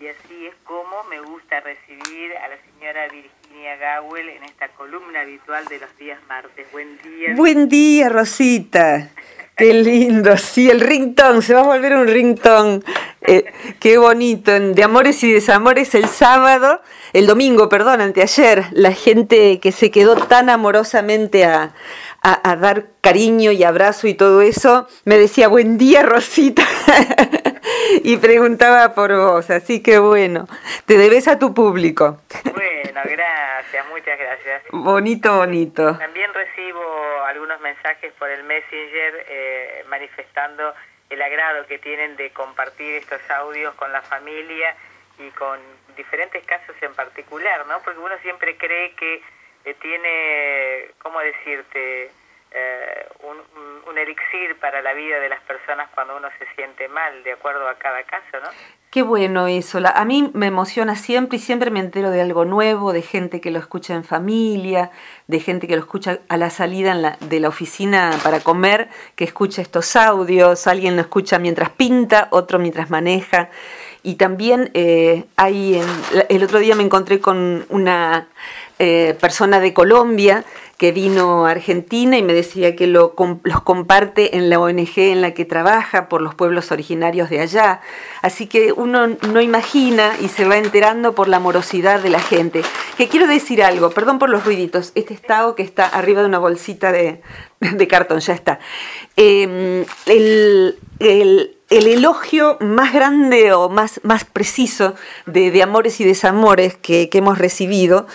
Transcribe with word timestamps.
Y 0.00 0.06
así 0.06 0.46
es 0.46 0.54
como 0.64 1.04
me 1.10 1.20
gusta 1.20 1.60
recibir 1.60 2.32
a 2.36 2.48
la 2.48 2.56
señora 2.72 3.08
Virginia 3.08 3.76
Gawel 3.76 4.28
en 4.28 4.44
esta 4.44 4.68
columna 4.68 5.20
habitual 5.22 5.64
de 5.66 5.78
los 5.80 5.96
días 5.98 6.18
martes. 6.28 6.66
Buen 6.72 6.98
día. 7.02 7.34
Buen 7.34 7.68
día, 7.68 8.08
Rosita. 8.08 9.10
Qué 9.56 9.74
lindo, 9.82 10.36
sí, 10.36 10.70
el 10.70 10.80
ringtone, 10.80 11.42
se 11.42 11.52
va 11.52 11.60
a 11.60 11.64
volver 11.64 11.94
un 11.96 12.06
ringtone. 12.06 12.80
Eh, 13.20 13.44
qué 13.80 13.98
bonito, 13.98 14.52
de 14.52 14.82
amores 14.84 15.22
y 15.24 15.32
desamores 15.32 15.94
el 15.96 16.08
sábado, 16.08 16.80
el 17.12 17.26
domingo, 17.26 17.68
perdón, 17.68 18.00
anteayer, 18.00 18.66
la 18.72 18.92
gente 18.92 19.58
que 19.58 19.72
se 19.72 19.90
quedó 19.90 20.14
tan 20.14 20.48
amorosamente 20.48 21.44
a, 21.44 21.74
a, 22.22 22.56
dar 22.56 22.86
cariño 23.00 23.50
y 23.52 23.64
abrazo 23.64 24.06
y 24.06 24.14
todo 24.14 24.42
eso, 24.42 24.86
me 25.04 25.18
decía, 25.18 25.48
buen 25.48 25.78
día, 25.78 26.02
Rosita, 26.02 26.62
y 28.04 28.16
preguntaba 28.16 28.94
por 28.94 29.14
vos, 29.16 29.50
así 29.50 29.82
que 29.82 29.98
bueno, 29.98 30.46
te 30.86 30.96
debes 30.96 31.28
a 31.28 31.38
tu 31.38 31.54
público. 31.54 32.20
Bueno, 32.44 33.00
gracias, 33.04 33.86
muchas 33.88 34.18
gracias. 34.18 34.62
Bonito, 34.70 35.36
bonito. 35.36 35.96
También 35.96 36.32
recibo 36.34 36.80
algunos 37.26 37.60
mensajes 37.60 38.12
por 38.18 38.30
el 38.30 38.44
Messenger 38.44 39.26
eh, 39.28 39.84
manifestando 39.88 40.74
el 41.10 41.22
agrado 41.22 41.66
que 41.66 41.78
tienen 41.78 42.16
de 42.16 42.30
compartir 42.30 42.96
estos 42.96 43.20
audios 43.30 43.74
con 43.74 43.92
la 43.92 44.02
familia 44.02 44.74
y 45.18 45.30
con 45.30 45.58
diferentes 45.96 46.44
casos 46.44 46.76
en 46.80 46.94
particular, 46.94 47.66
¿no? 47.66 47.80
Porque 47.82 47.98
uno 47.98 48.14
siempre 48.22 48.56
cree 48.56 48.92
que 48.92 49.22
eh, 49.64 49.74
tiene, 49.80 50.92
¿cómo 50.98 51.18
decirte? 51.20 52.10
Eh, 52.50 53.06
un, 53.24 53.38
elixir 53.98 54.56
para 54.60 54.80
la 54.80 54.94
vida 54.94 55.18
de 55.18 55.28
las 55.28 55.40
personas 55.40 55.88
cuando 55.92 56.16
uno 56.16 56.28
se 56.38 56.46
siente 56.54 56.86
mal, 56.86 57.24
de 57.24 57.32
acuerdo 57.32 57.68
a 57.68 57.74
cada 57.74 58.04
caso, 58.04 58.38
¿no? 58.40 58.48
Qué 58.90 59.02
bueno 59.02 59.48
eso. 59.48 59.80
a 59.84 60.04
mí 60.04 60.30
me 60.34 60.46
emociona 60.46 60.94
siempre 60.94 61.38
y 61.38 61.40
siempre 61.40 61.72
me 61.72 61.80
entero 61.80 62.10
de 62.12 62.22
algo 62.22 62.44
nuevo, 62.44 62.92
de 62.92 63.02
gente 63.02 63.40
que 63.40 63.50
lo 63.50 63.58
escucha 63.58 63.94
en 63.94 64.04
familia, 64.04 64.92
de 65.26 65.40
gente 65.40 65.66
que 65.66 65.74
lo 65.74 65.80
escucha 65.80 66.20
a 66.28 66.36
la 66.36 66.48
salida 66.50 66.92
en 66.92 67.02
la, 67.02 67.16
de 67.18 67.40
la 67.40 67.48
oficina 67.48 68.12
para 68.22 68.38
comer, 68.38 68.88
que 69.16 69.24
escucha 69.24 69.62
estos 69.62 69.96
audios, 69.96 70.68
alguien 70.68 70.94
lo 70.94 71.02
escucha 71.02 71.40
mientras 71.40 71.70
pinta, 71.70 72.28
otro 72.30 72.60
mientras 72.60 72.88
maneja. 72.88 73.50
Y 74.04 74.14
también 74.14 74.70
eh, 74.74 75.24
hay, 75.36 75.82
el 76.28 76.42
otro 76.44 76.60
día 76.60 76.76
me 76.76 76.84
encontré 76.84 77.20
con 77.20 77.66
una 77.68 78.28
eh, 78.78 79.16
persona 79.20 79.58
de 79.58 79.74
Colombia 79.74 80.44
que 80.78 80.92
vino 80.92 81.44
a 81.44 81.50
Argentina 81.50 82.16
y 82.18 82.22
me 82.22 82.32
decía 82.32 82.76
que 82.76 82.86
lo, 82.86 83.12
los 83.42 83.60
comparte 83.62 84.36
en 84.36 84.48
la 84.48 84.60
ONG 84.60 84.96
en 84.96 85.20
la 85.20 85.34
que 85.34 85.44
trabaja 85.44 86.08
por 86.08 86.22
los 86.22 86.36
pueblos 86.36 86.70
originarios 86.70 87.28
de 87.30 87.40
allá. 87.40 87.80
Así 88.22 88.46
que 88.46 88.70
uno 88.72 89.08
no 89.08 89.40
imagina 89.40 90.12
y 90.22 90.28
se 90.28 90.44
va 90.44 90.56
enterando 90.56 91.16
por 91.16 91.26
la 91.26 91.38
amorosidad 91.38 92.00
de 92.00 92.10
la 92.10 92.20
gente. 92.20 92.62
Que 92.96 93.08
quiero 93.08 93.26
decir 93.26 93.60
algo, 93.60 93.90
perdón 93.90 94.20
por 94.20 94.30
los 94.30 94.44
ruiditos, 94.44 94.92
este 94.94 95.14
estado 95.14 95.56
que 95.56 95.64
está 95.64 95.84
arriba 95.84 96.20
de 96.20 96.28
una 96.28 96.38
bolsita 96.38 96.92
de, 96.92 97.22
cartón, 97.88 98.20
ya 98.20 98.34
está. 98.34 98.60
Em, 99.16 99.84
el, 100.06 100.78
elogio 101.70 102.56
más 102.60 102.94
grande 102.94 103.52
o 103.52 103.68
más, 103.68 104.00
más 104.04 104.24
preciso 104.24 104.94
de, 105.26 105.60
amores 105.60 106.00
y 106.00 106.04
desamores 106.04 106.76
que, 106.76 107.08
que 107.08 107.18
hemos 107.18 107.36
recibido 107.36 108.06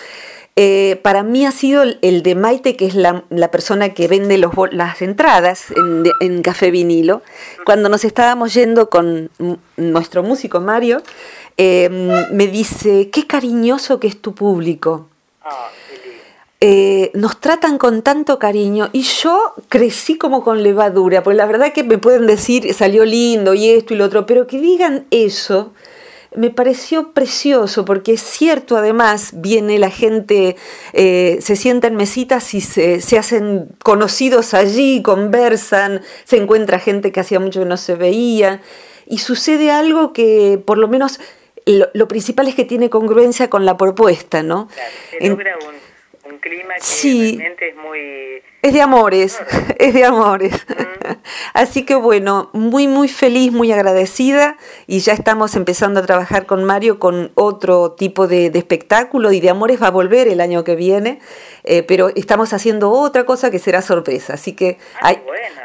eh, 0.56 1.00
para 1.02 1.24
mí 1.24 1.46
ha 1.46 1.52
sido 1.52 1.84
el, 1.84 2.24
de 2.24 2.36
Maite, 2.36 2.76
que 2.76 2.86
es 2.86 2.96
la, 2.96 3.24
persona 3.52 3.94
que 3.94 4.08
vende 4.08 4.38
los, 4.38 4.54
las 4.72 5.02
entradas 5.02 5.66
en, 6.20 6.42
Café 6.42 6.72
Vinilo. 6.72 7.24
Cuando 7.66 7.90
nos 7.90 8.06
estábamos 8.06 8.54
yendo 8.54 8.90
con 8.90 9.30
nuestro 9.78 10.24
músico 10.24 10.60
Mario, 10.62 11.02
eh, 11.58 11.90
me 12.32 12.48
dice, 12.48 13.10
qué 13.10 13.26
cariñoso 13.26 14.00
que 14.00 14.08
es 14.08 14.22
tu 14.22 14.36
público. 14.36 15.08
Ah, 15.42 15.70
eh, 16.66 17.12
nos 17.14 17.42
tratan 17.42 17.78
con 17.78 18.04
tanto 18.04 18.40
cariño 18.40 18.90
y 18.94 19.02
yo 19.02 19.54
crecí 19.68 20.18
como 20.18 20.46
con 20.46 20.64
levadura, 20.64 21.22
porque 21.22 21.36
la 21.36 21.46
verdad 21.46 21.74
que 21.74 21.84
me 21.84 21.98
pueden 21.98 22.26
decir 22.26 22.74
salió 22.74 23.04
lindo 23.04 23.54
y 23.54 23.70
esto 23.72 23.94
y 23.94 23.98
lo 23.98 24.06
otro, 24.06 24.26
pero 24.26 24.48
que 24.48 24.62
digan 24.62 25.06
eso 25.12 25.74
me 26.36 26.50
pareció 26.50 27.12
precioso 27.14 27.86
porque 27.86 28.14
es 28.14 28.22
cierto 28.22 28.78
además, 28.78 29.32
viene 29.36 29.78
la 29.80 29.90
gente, 29.90 30.56
eh, 30.94 31.38
se 31.42 31.56
sienta 31.56 31.88
en 31.88 31.96
mesitas 31.96 32.54
y 32.54 32.62
se, 32.62 33.18
hacen 33.18 33.70
conocidos 33.84 34.54
allí, 34.54 35.02
conversan, 35.02 36.02
se 36.24 36.38
encuentra 36.38 36.80
gente 36.80 37.12
que 37.12 37.20
hacía 37.20 37.40
mucho 37.40 37.62
que 37.62 37.66
no 37.66 37.78
se 37.78 37.96
veía 37.96 38.62
y 39.06 39.20
sucede 39.20 39.72
algo 39.72 40.14
que 40.14 40.62
por 40.64 40.78
lo 40.78 40.88
menos 40.88 41.20
lo, 41.66 42.08
principal 42.08 42.48
es 42.48 42.56
que 42.56 42.66
tiene 42.66 42.90
congruencia 42.90 43.50
con 43.50 43.66
la 43.66 43.78
propuesta, 43.78 44.44
¿no? 44.44 44.68
se 45.20 45.28
logra 45.28 45.58
un, 45.58 45.93
clima 46.44 46.74
que 46.76 47.10
realmente 47.10 47.70
es 47.70 47.76
muy 47.76 48.42
es 48.64 48.74
de 48.74 48.82
amores, 48.82 49.42
es 49.78 49.94
de 49.94 50.06
amores. 50.06 50.54
Así 51.54 51.86
que 51.86 51.96
bueno, 51.96 52.50
muy, 52.54 52.88
muy 52.88 53.10
feliz, 53.10 53.52
muy 53.52 53.74
agradecida 53.74 54.56
y 54.88 55.00
ya 55.00 55.12
estamos 55.12 55.58
empezando 55.58 56.00
a 56.00 56.06
trabajar 56.06 56.46
con 56.46 56.64
Mario 56.64 56.98
con 56.98 57.34
otro 57.36 57.92
tipo 57.92 58.26
de, 58.26 58.46
espectáculo 58.54 59.34
y 59.34 59.42
de 59.42 59.50
amores 59.50 59.84
va 59.84 59.88
a 59.88 59.92
volver 59.92 60.30
el 60.30 60.40
año 60.40 60.64
que 60.64 60.78
viene, 60.78 61.20
eh, 61.66 61.84
pero 61.84 62.08
estamos 62.16 62.54
haciendo 62.54 62.90
otra 62.92 63.26
cosa 63.26 63.52
que 63.52 63.60
será 63.60 63.82
sorpresa. 63.82 64.36
Así 64.36 64.54
que 64.54 64.78
ah, 65.02 65.14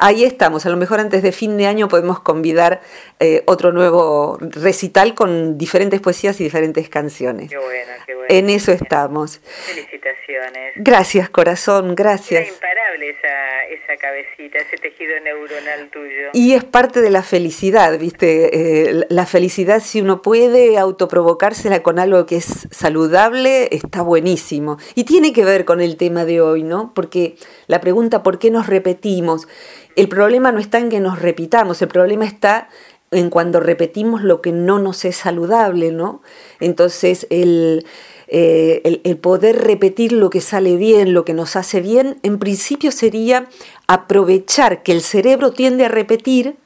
ahí, 0.00 0.24
estamos, 0.24 0.66
a 0.66 0.70
lo 0.70 0.76
mejor 0.76 0.98
antes 0.98 1.22
de 1.22 1.30
fin 1.30 1.56
de 1.56 1.68
año 1.68 1.86
podemos 1.86 2.18
convidar 2.18 2.80
eh, 3.20 3.44
otro 3.46 3.70
nuevo 3.70 4.38
recital 4.40 5.14
con 5.14 5.56
diferentes 5.56 6.00
poesías 6.00 6.40
y 6.40 6.44
diferentes 6.44 6.88
canciones. 6.88 7.48
Qué 7.48 7.58
bueno, 7.58 7.92
qué 8.06 8.14
bueno. 8.16 8.26
En 8.28 8.50
eso 8.50 8.72
estamos. 8.72 9.40
Felicitaciones. 9.44 10.67
Gracias, 10.76 11.28
corazón, 11.30 11.94
gracias 11.94 12.58
esa, 13.02 13.64
esa 13.64 13.96
cabecita, 13.96 14.58
ese 14.58 14.76
tejido 14.76 15.18
neuronal 15.20 15.90
tuyo. 15.90 16.30
Y 16.32 16.54
es 16.54 16.64
parte 16.64 17.00
de 17.00 17.10
la 17.10 17.22
felicidad, 17.22 17.98
¿viste? 17.98 18.90
Eh, 18.90 19.06
la 19.08 19.26
felicidad, 19.26 19.80
si 19.80 20.00
uno 20.00 20.22
puede 20.22 20.78
autoprovocársela 20.78 21.82
con 21.82 21.98
algo 21.98 22.26
que 22.26 22.36
es 22.36 22.68
saludable, 22.70 23.68
está 23.72 24.02
buenísimo. 24.02 24.78
Y 24.94 25.04
tiene 25.04 25.32
que 25.32 25.44
ver 25.44 25.64
con 25.64 25.80
el 25.80 25.96
tema 25.96 26.24
de 26.24 26.40
hoy, 26.40 26.62
¿no? 26.62 26.92
Porque 26.94 27.36
la 27.66 27.80
pregunta, 27.80 28.22
¿por 28.22 28.38
qué 28.38 28.50
nos 28.50 28.66
repetimos? 28.66 29.48
El 29.96 30.08
problema 30.08 30.52
no 30.52 30.58
está 30.58 30.78
en 30.78 30.90
que 30.90 31.00
nos 31.00 31.20
repitamos, 31.20 31.82
el 31.82 31.88
problema 31.88 32.24
está 32.24 32.68
en 33.10 33.30
cuando 33.30 33.60
repetimos 33.60 34.22
lo 34.22 34.42
que 34.42 34.52
no 34.52 34.78
nos 34.78 35.04
es 35.04 35.16
saludable, 35.16 35.92
¿no? 35.92 36.22
Entonces, 36.60 37.26
el 37.30 37.86
eh, 38.30 39.00
el, 39.04 39.16
poder 39.16 39.56
repetir 39.56 40.12
lo 40.12 40.28
que 40.28 40.42
sale 40.42 40.76
bien, 40.76 41.14
lo 41.14 41.24
que 41.24 41.32
nos 41.32 41.56
hace 41.56 41.80
bien, 41.80 42.18
en 42.22 42.38
principio 42.38 42.92
sería 42.92 43.48
aprovechar 43.86 44.82
que 44.82 44.92
el 44.92 45.00
cerebro 45.00 45.52
tiende 45.52 45.86
a 45.86 45.88
repetir, 45.88 46.56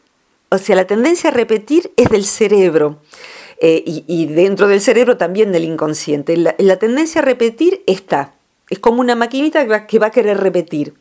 o 0.50 0.58
sea, 0.58 0.74
la 0.74 0.86
tendencia 0.86 1.30
a 1.30 1.32
repetir 1.32 1.92
es 1.96 2.08
del 2.08 2.24
cerebro. 2.24 2.98
Eh, 3.60 3.84
y, 3.86 4.26
dentro 4.26 4.66
del 4.66 4.80
cerebro 4.80 5.16
también 5.16 5.52
del 5.52 5.62
inconsciente. 5.62 6.36
La, 6.36 6.56
la 6.58 6.80
tendencia 6.80 7.20
a 7.20 7.24
repetir 7.24 7.84
está. 7.86 8.34
Es 8.68 8.80
como 8.80 9.00
una 9.00 9.14
maquinita 9.14 9.86
que 9.86 9.98
va 10.00 10.06
a 10.08 10.10
querer 10.10 10.38
repetir. 10.38 10.94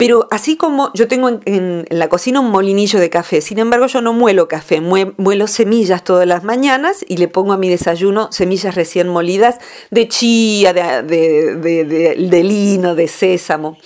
Pero 0.00 0.28
así 0.30 0.56
como 0.56 0.90
yo 0.94 1.08
tengo 1.08 1.28
en, 1.44 1.84
la 1.90 2.08
cocina 2.08 2.40
un 2.40 2.50
molinillo 2.50 2.98
de 2.98 3.10
café, 3.10 3.42
sin 3.42 3.58
embargo 3.58 3.86
yo 3.86 4.00
no 4.00 4.14
muelo 4.14 4.48
café, 4.48 4.80
muelo 4.80 5.46
semillas 5.46 6.04
todas 6.04 6.26
las 6.26 6.42
mañanas 6.42 7.04
y 7.06 7.18
le 7.18 7.28
pongo 7.28 7.52
a 7.52 7.58
mi 7.58 7.68
desayuno 7.68 8.32
semillas 8.32 8.74
recién 8.76 9.08
molidas 9.08 9.58
de 9.90 10.08
chía, 10.08 10.72
de, 10.72 12.40
lino, 12.42 12.94
de 12.94 13.08
sésamo. 13.08 13.76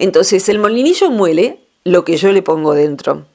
Entonces 0.00 0.48
el 0.48 0.58
molinillo 0.58 1.12
muele 1.12 1.60
lo 1.84 2.04
que 2.04 2.16
yo 2.16 2.32
le 2.32 2.42
pongo 2.42 2.74
dentro, 2.74 3.26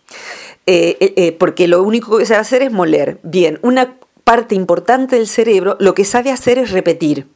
eh, 0.66 0.98
eh, 1.00 1.14
eh, 1.16 1.32
porque 1.32 1.70
lo 1.70 1.82
único 1.82 2.18
que 2.18 2.26
sabe 2.26 2.42
hacer 2.42 2.62
es 2.62 2.74
moler. 2.74 3.20
Bien, 3.24 3.58
una 3.62 3.96
parte 4.26 4.54
importante 4.54 5.16
del 5.16 5.30
cerebro 5.30 5.78
lo 5.80 5.94
que 5.94 6.04
sabe 6.04 6.32
hacer 6.32 6.58
es 6.58 6.72
repetir. 6.72 7.28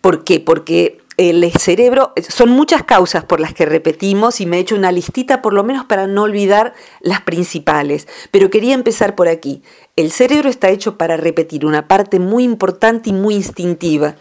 ¿Por 0.00 0.24
qué? 0.24 0.40
Porque 0.40 1.03
el 1.16 1.50
cerebro, 1.52 2.12
son 2.28 2.50
muchas 2.50 2.82
causas 2.82 3.24
por 3.24 3.40
las 3.40 3.54
que 3.54 3.66
repetimos 3.66 4.40
y 4.40 4.46
me 4.46 4.56
he 4.56 4.60
hecho 4.60 4.74
una 4.74 4.92
listita 4.92 5.42
por 5.42 5.52
lo 5.52 5.62
menos 5.62 5.84
para 5.84 6.06
no 6.06 6.22
olvidar 6.22 6.74
las 7.00 7.20
principales, 7.20 8.08
pero 8.30 8.50
quería 8.50 8.74
empezar 8.74 9.14
por 9.14 9.28
aquí. 9.28 9.62
El 9.96 10.10
cerebro 10.10 10.48
está 10.48 10.70
hecho 10.70 10.98
para 10.98 11.16
repetir 11.16 11.64
una 11.64 11.86
parte 11.86 12.18
muy 12.18 12.42
importante 12.42 13.10
y 13.10 13.12
muy 13.12 13.36
instintiva, 13.36 14.16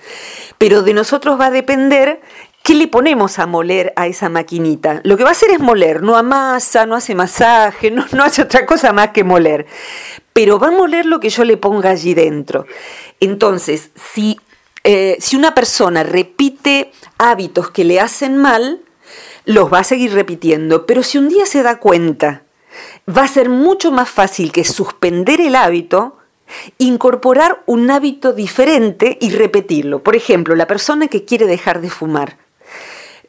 pero 0.57 0.83
de 0.83 0.93
nosotros 0.93 1.39
va 1.39 1.47
a 1.47 1.51
depender 1.51 2.21
¿Qué 2.63 2.75
le 2.75 2.87
ponemos 2.87 3.39
a 3.39 3.45
moler 3.45 3.91
a 3.97 4.07
esa 4.07 4.29
maquinita? 4.29 5.01
Lo 5.03 5.17
que 5.17 5.23
va 5.23 5.29
a 5.31 5.33
hacer 5.33 5.49
es 5.49 5.59
moler, 5.59 6.01
no 6.01 6.15
amasa, 6.15 6.85
no 6.85 6.95
hace 6.95 7.13
masaje, 7.13 7.91
no, 7.91 8.05
no, 8.13 8.23
hace 8.23 8.41
otra 8.41 8.65
cosa 8.65 8.93
más 8.93 9.09
que 9.09 9.25
moler. 9.25 9.65
Pero 10.31 10.59
va 10.59 10.69
a 10.69 10.71
moler 10.71 11.05
lo 11.05 11.19
que 11.19 11.27
yo 11.27 11.43
le 11.43 11.57
ponga 11.57 11.89
allí 11.89 12.13
dentro. 12.13 12.65
Entonces, 13.19 13.91
si 14.13 14.39
eh, 14.83 15.17
si 15.19 15.35
una 15.35 15.55
persona 15.55 16.03
repite 16.03 16.91
hábitos 17.17 17.69
que 17.71 17.83
le 17.83 17.99
hacen 17.99 18.37
mal, 18.37 18.81
los 19.45 19.71
va 19.71 19.79
a 19.79 19.83
seguir 19.83 20.13
repitiendo, 20.13 20.85
pero 20.85 21.03
si 21.03 21.17
un 21.17 21.29
día 21.29 21.45
se 21.45 21.63
da 21.63 21.79
cuenta, 21.79 22.43
va 23.07 23.23
a 23.23 23.27
ser 23.27 23.49
mucho 23.49 23.91
más 23.91 24.09
fácil 24.09 24.51
que 24.51 24.63
suspender 24.63 25.41
el 25.41 25.55
hábito 25.55 26.17
incorporar 26.77 27.63
un 27.65 27.89
hábito 27.89 28.33
diferente 28.33 29.17
y 29.19 29.31
repetirlo. 29.31 30.03
Por 30.03 30.15
ejemplo, 30.15 30.55
la 30.55 30.67
persona 30.67 31.07
que 31.07 31.25
quiere 31.25 31.45
dejar 31.45 31.81
de 31.81 31.89
fumar. 31.89 32.37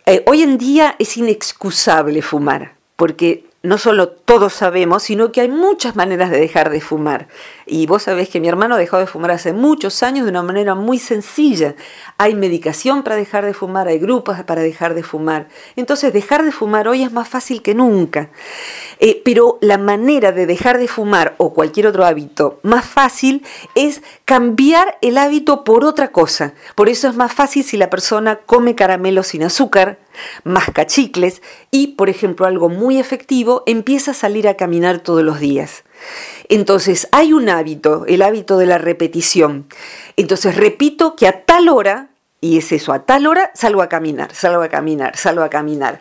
Eh, 0.07 0.23
hoy 0.27 0.43
en 0.43 0.59
día 0.59 0.97
es 0.99 1.17
inexcusable 1.17 2.21
fumar, 2.23 2.75
porque 2.97 3.47
no 3.65 3.79
solo 3.79 4.11
todos 4.11 4.53
sabemos, 4.53 5.05
sino 5.05 5.33
que 5.33 5.41
hay 5.41 5.49
muchas 5.49 5.97
maneras 5.97 6.31
de 6.31 6.39
dejar 6.39 6.69
de 6.69 6.83
fumar. 6.83 7.29
Y 7.65 7.87
vos 7.87 8.03
sabés 8.03 8.29
que 8.29 8.39
mi 8.39 8.47
hermano 8.47 8.77
dejó 8.77 8.99
de 8.99 9.07
fumar 9.07 9.31
hace 9.31 9.55
muchos 9.55 10.03
años 10.03 10.27
de 10.27 10.31
una 10.31 10.43
manera 10.43 10.75
muy 10.75 10.99
sencilla. 10.99 11.75
Hay 12.19 12.35
medicación 12.35 13.03
para 13.03 13.17
dejar 13.17 13.47
de 13.47 13.55
fumar, 13.55 13.89
hay 13.89 13.99
grupos 13.99 14.43
para 14.43 14.61
dejar 14.61 14.93
de 14.93 15.03
fumar. 15.03 15.49
Entonces 15.77 16.13
dejar 16.13 16.45
de 16.45 16.53
fumar 16.53 16.89
hoy 16.89 17.05
es 17.05 17.11
más 17.11 17.27
fácil 17.27 17.63
que 17.63 17.75
nunca. 17.75 18.29
Eh, 19.01 19.23
pero 19.25 19.57
la 19.63 19.79
manera 19.79 20.31
de 20.31 20.45
dejar 20.45 20.77
de 20.77 20.87
fumar 20.87 21.35
o 21.39 21.55
cualquier 21.55 21.87
otro 21.87 22.05
hábito 22.05 22.61
más 22.63 22.85
fácil 22.85 23.47
es 23.75 24.03
cambiar 24.27 24.99
el 25.01 25.17
hábito 25.17 25.65
por 25.65 25.87
otra 25.87 26.09
cosa. 26.09 26.53
Por 26.75 26.91
eso 26.91 27.09
es 27.09 27.17
más 27.17 27.33
fácil 27.33 27.65
si 27.65 27.79
la 27.79 27.89
persona 27.89 28.41
come 28.45 28.75
caramelo 28.75 29.23
sin 29.23 29.43
azúcar, 29.43 30.04
masca 30.45 30.87
chicles 30.87 31.43
y, 31.71 31.89
por 31.89 32.09
ejemplo, 32.09 32.47
algo 32.47 32.69
muy 32.69 32.99
efectivo, 32.99 33.63
empieza 33.67 34.13
a 34.13 34.15
salir 34.15 34.49
a 34.49 34.55
caminar 34.55 35.01
todos 35.01 35.23
los 35.23 35.41
días. 35.41 35.85
Entonces, 36.49 37.09
hay 37.13 37.33
un 37.33 37.49
hábito, 37.49 38.05
el 38.07 38.23
hábito 38.23 38.59
de 38.59 38.67
la 38.67 38.79
repetición. 38.79 39.67
Entonces, 40.17 40.57
repito 40.57 41.17
que 41.17 41.27
a 41.27 41.45
tal 41.45 41.69
hora, 41.69 42.09
y 42.41 42.59
es 42.59 42.73
eso, 42.73 42.93
a 42.93 43.05
tal 43.05 43.27
hora 43.27 43.51
salgo 43.55 43.83
a 43.83 43.89
caminar, 43.89 44.35
salgo 44.35 44.63
a 44.63 44.69
caminar, 44.69 45.17
salgo 45.17 45.43
a 45.43 45.51
caminar. 45.51 46.01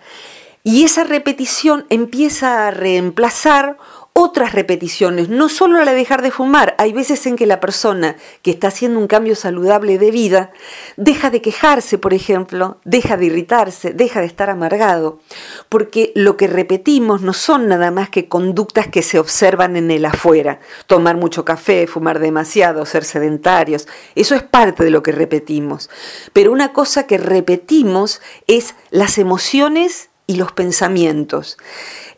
Y 0.63 0.85
esa 0.85 1.03
repetición 1.03 1.85
empieza 1.89 2.67
a 2.67 2.71
reemplazar 2.71 3.77
otras 4.15 4.53
repeticiones, 4.53 5.27
no 5.27 5.49
solo 5.49 5.83
la 5.83 5.91
de 5.91 5.97
dejar 5.97 6.21
de 6.21 6.29
fumar, 6.29 6.75
hay 6.77 6.93
veces 6.93 7.25
en 7.25 7.35
que 7.35 7.47
la 7.47 7.59
persona 7.59 8.15
que 8.43 8.51
está 8.51 8.67
haciendo 8.67 8.99
un 8.99 9.07
cambio 9.07 9.35
saludable 9.35 9.97
de 9.97 10.11
vida 10.11 10.51
deja 10.97 11.31
de 11.31 11.41
quejarse, 11.41 11.97
por 11.97 12.13
ejemplo, 12.13 12.77
deja 12.85 13.17
de 13.17 13.25
irritarse, 13.25 13.91
deja 13.91 14.19
de 14.19 14.27
estar 14.27 14.51
amargado, 14.51 15.19
porque 15.67 16.11
lo 16.13 16.37
que 16.37 16.45
repetimos 16.45 17.21
no 17.21 17.33
son 17.33 17.67
nada 17.67 17.89
más 17.89 18.09
que 18.09 18.27
conductas 18.27 18.87
que 18.87 19.01
se 19.01 19.17
observan 19.17 19.75
en 19.77 19.89
el 19.89 20.05
afuera, 20.05 20.59
tomar 20.85 21.17
mucho 21.17 21.43
café, 21.43 21.87
fumar 21.87 22.19
demasiado, 22.19 22.85
ser 22.85 23.05
sedentarios, 23.05 23.87
eso 24.13 24.35
es 24.35 24.43
parte 24.43 24.83
de 24.83 24.91
lo 24.91 25.01
que 25.01 25.11
repetimos, 25.11 25.89
pero 26.33 26.51
una 26.51 26.71
cosa 26.71 27.07
que 27.07 27.17
repetimos 27.17 28.21
es 28.45 28.75
las 28.91 29.17
emociones 29.17 30.09
y 30.27 30.35
los 30.35 30.51
pensamientos. 30.51 31.57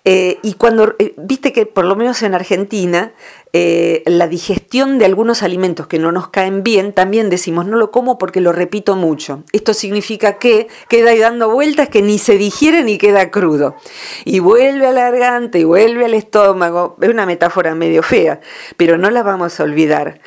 Eh, 0.07 0.37
y 0.43 0.53
cuando, 0.53 0.93
eh, 0.99 1.15
viste 1.17 1.51
que 1.51 1.65
por 1.65 1.83
lo 1.83 1.95
menos 1.95 2.21
en 2.21 2.35
Argentina, 2.35 3.13
eh, 3.53 4.03
la 4.05 4.27
digestión 4.27 4.99
de 4.99 5.05
algunos 5.05 5.41
alimentos 5.41 5.87
que 5.87 5.97
no 5.97 6.11
nos 6.11 6.27
caen 6.27 6.61
bien, 6.61 6.93
también 6.93 7.31
decimos, 7.31 7.65
no 7.65 7.75
lo 7.75 7.89
como 7.89 8.19
porque 8.19 8.39
lo 8.39 8.51
repito 8.51 8.95
mucho. 8.95 9.43
Esto 9.51 9.73
significa 9.73 10.37
que 10.37 10.67
queda 10.89 11.09
ahí 11.09 11.17
dando 11.17 11.49
vueltas 11.49 11.89
que 11.89 12.03
ni 12.03 12.19
se 12.19 12.37
digiere 12.37 12.83
ni 12.83 12.99
queda 12.99 13.31
crudo. 13.31 13.75
Y 14.25 14.39
vuelve 14.39 14.85
al 14.85 14.95
garganta 14.95 15.57
y 15.57 15.63
vuelve 15.63 16.05
al 16.05 16.13
estómago. 16.13 16.97
Es 17.01 17.09
una 17.09 17.25
metáfora 17.25 17.73
medio 17.73 18.03
fea, 18.03 18.41
pero 18.77 18.99
no 18.99 19.09
la 19.09 19.23
vamos 19.23 19.59
a 19.59 19.63
olvidar 19.63 20.19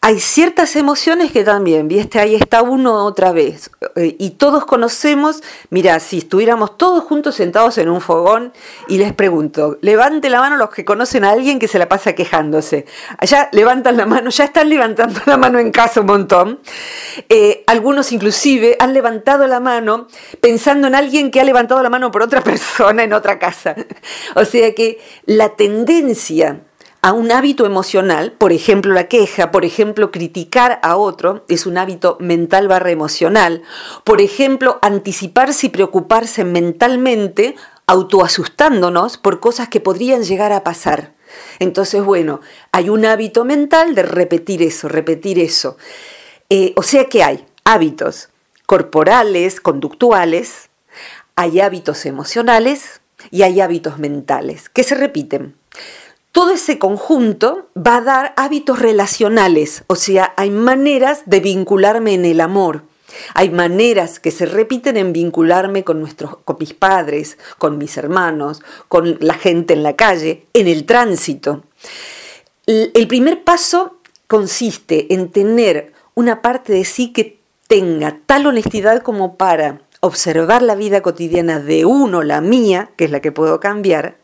hay 0.00 0.20
ciertas 0.20 0.76
emociones 0.76 1.32
que 1.32 1.42
también, 1.42 1.88
¿viste? 1.88 2.20
Ahí 2.20 2.36
está 2.36 2.62
uno 2.62 3.04
otra 3.04 3.32
vez. 3.32 3.70
Eh, 3.96 4.14
y 4.18 4.30
todos 4.30 4.64
conocemos, 4.64 5.42
mira, 5.70 5.98
si 5.98 6.18
estuviéramos 6.18 6.78
todos 6.78 7.02
juntos 7.02 7.34
sentados 7.34 7.78
en 7.78 7.88
un 7.88 8.00
fogón 8.00 8.52
y 8.86 8.98
les 8.98 9.12
pregunto, 9.12 9.76
levante 9.80 10.30
la 10.30 10.38
mano 10.38 10.56
los 10.56 10.70
que 10.70 10.84
conocen 10.84 11.24
a 11.24 11.30
alguien 11.30 11.58
que 11.58 11.66
se 11.66 11.80
la 11.80 11.88
pasa 11.88 12.14
quejándose. 12.14 12.86
Allá 13.18 13.48
levantan 13.50 13.96
la 13.96 14.06
mano, 14.06 14.30
ya 14.30 14.44
están 14.44 14.68
levantando 14.68 15.20
la 15.26 15.36
mano 15.36 15.58
en 15.58 15.72
casa 15.72 16.00
un 16.00 16.06
montón. 16.06 16.60
Eh, 17.28 17.64
algunos 17.66 18.12
inclusive 18.12 18.76
han 18.78 18.94
levantado 18.94 19.48
la 19.48 19.58
mano 19.58 20.06
pensando 20.40 20.86
en 20.86 20.94
alguien 20.94 21.32
que 21.32 21.40
ha 21.40 21.44
levantado 21.44 21.82
la 21.82 21.90
mano 21.90 22.12
por 22.12 22.22
otra 22.22 22.40
persona 22.44 23.02
en 23.02 23.12
otra 23.12 23.40
casa. 23.40 23.74
o 24.36 24.44
sea 24.44 24.72
que 24.76 25.00
la 25.26 25.56
tendencia 25.56 26.67
a 27.08 27.14
un 27.14 27.32
hábito 27.32 27.64
emocional, 27.64 28.32
por 28.32 28.52
ejemplo 28.52 28.92
la 28.92 29.08
queja, 29.08 29.50
por 29.50 29.64
ejemplo 29.64 30.10
criticar 30.10 30.78
a 30.82 30.98
otro, 30.98 31.42
es 31.48 31.64
un 31.64 31.78
hábito 31.78 32.18
mental 32.20 32.68
barra 32.68 32.90
emocional, 32.90 33.62
por 34.04 34.20
ejemplo 34.20 34.78
anticiparse 34.82 35.68
y 35.68 35.70
preocuparse 35.70 36.44
mentalmente, 36.44 37.56
autoasustándonos 37.86 39.16
por 39.16 39.40
cosas 39.40 39.70
que 39.70 39.80
podrían 39.80 40.22
llegar 40.22 40.52
a 40.52 40.62
pasar. 40.62 41.14
Entonces, 41.60 42.04
bueno, 42.04 42.42
hay 42.72 42.90
un 42.90 43.06
hábito 43.06 43.46
mental 43.46 43.94
de 43.94 44.02
repetir 44.02 44.62
eso, 44.62 44.86
repetir 44.86 45.38
eso. 45.38 45.78
Eh, 46.50 46.74
o 46.76 46.82
sea 46.82 47.06
que 47.06 47.22
hay 47.22 47.46
hábitos 47.64 48.28
corporales, 48.66 49.62
conductuales, 49.62 50.68
hay 51.36 51.60
hábitos 51.60 52.04
emocionales 52.04 53.00
y 53.30 53.44
hay 53.44 53.62
hábitos 53.62 53.98
mentales 53.98 54.68
que 54.68 54.82
se 54.82 54.94
repiten 54.94 55.54
todo 56.32 56.52
ese 56.52 56.78
conjunto 56.78 57.68
va 57.76 57.96
a 57.96 58.02
dar 58.02 58.34
hábitos 58.36 58.78
relacionales, 58.78 59.84
o 59.86 59.96
sea, 59.96 60.34
hay 60.36 60.50
maneras 60.50 61.22
de 61.26 61.40
vincularme 61.40 62.14
en 62.14 62.24
el 62.24 62.40
amor. 62.40 62.84
Hay 63.32 63.48
maneras 63.48 64.20
que 64.20 64.30
se 64.30 64.44
repiten 64.44 64.98
en 64.98 65.14
vincularme 65.14 65.82
con, 65.82 65.98
nuestros, 65.98 66.36
con 66.44 66.56
mis 66.60 66.74
padres, 66.74 67.38
con 67.56 67.78
mis 67.78 67.96
hermanos, 67.96 68.60
con 68.88 69.16
la 69.20 69.32
gente 69.34 69.72
en 69.72 69.82
la 69.82 69.96
calle, 69.96 70.46
en 70.52 70.68
el 70.68 70.84
tránsito. 70.84 71.64
El 72.66 73.08
primer 73.08 73.44
paso 73.44 73.96
consiste 74.26 75.14
en 75.14 75.30
tener 75.30 75.94
una 76.14 76.42
parte 76.42 76.72
de 76.74 76.84
sí 76.84 77.12
que 77.12 77.38
tenga 77.66 78.18
tal 78.26 78.46
honestidad 78.46 79.02
como 79.02 79.36
para 79.36 79.80
observar 80.00 80.62
la 80.62 80.74
vida 80.74 81.00
cotidiana 81.00 81.60
de 81.60 81.84
uno, 81.86 82.22
la 82.22 82.40
mía, 82.40 82.90
que 82.96 83.06
es 83.06 83.10
la 83.10 83.20
que 83.20 83.32
puedo 83.32 83.58
cambiar, 83.58 84.16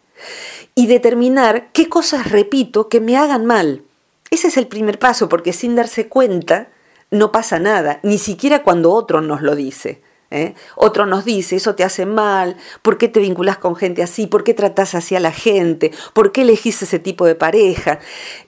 y 0.75 0.87
determinar 0.87 1.71
qué 1.73 1.89
cosas 1.89 2.31
repito 2.31 2.89
que 2.89 3.01
me 3.01 3.17
hagan 3.17 3.47
mal. 3.47 3.83
Ese 4.31 4.49
es 4.49 4.57
el 4.57 4.67
primer 4.67 4.99
paso, 4.99 5.29
porque 5.29 5.53
sin 5.53 5.77
darse 5.77 6.09
cuenta 6.09 6.69
no 7.11 7.31
pasa 7.31 7.59
nada, 7.59 8.01
ni 8.03 8.19
siquiera 8.19 8.63
cuando 8.63 8.93
otro 8.93 9.21
nos 9.21 9.43
lo 9.43 9.55
dice. 9.55 10.03
¿eh? 10.31 10.55
Otro 10.75 11.07
nos 11.07 11.25
dice, 11.25 11.57
eso 11.57 11.75
te 11.75 11.85
hace 11.85 12.07
mal, 12.07 12.57
¿por 12.83 12.99
qué 12.99 13.09
te 13.09 13.21
vinculas 13.21 13.59
con 13.59 13.77
gente 13.77 14.03
así? 14.03 14.27
¿Por 14.27 14.43
qué 14.43 14.53
tratas 14.53 14.95
así 14.95 15.15
a 15.15 15.21
la 15.21 15.33
gente? 15.33 15.93
¿Por 16.13 16.33
qué 16.33 16.43
elegís 16.43 16.83
ese 16.83 16.99
tipo 16.99 17.25
de 17.25 17.37
pareja? 17.37 18.01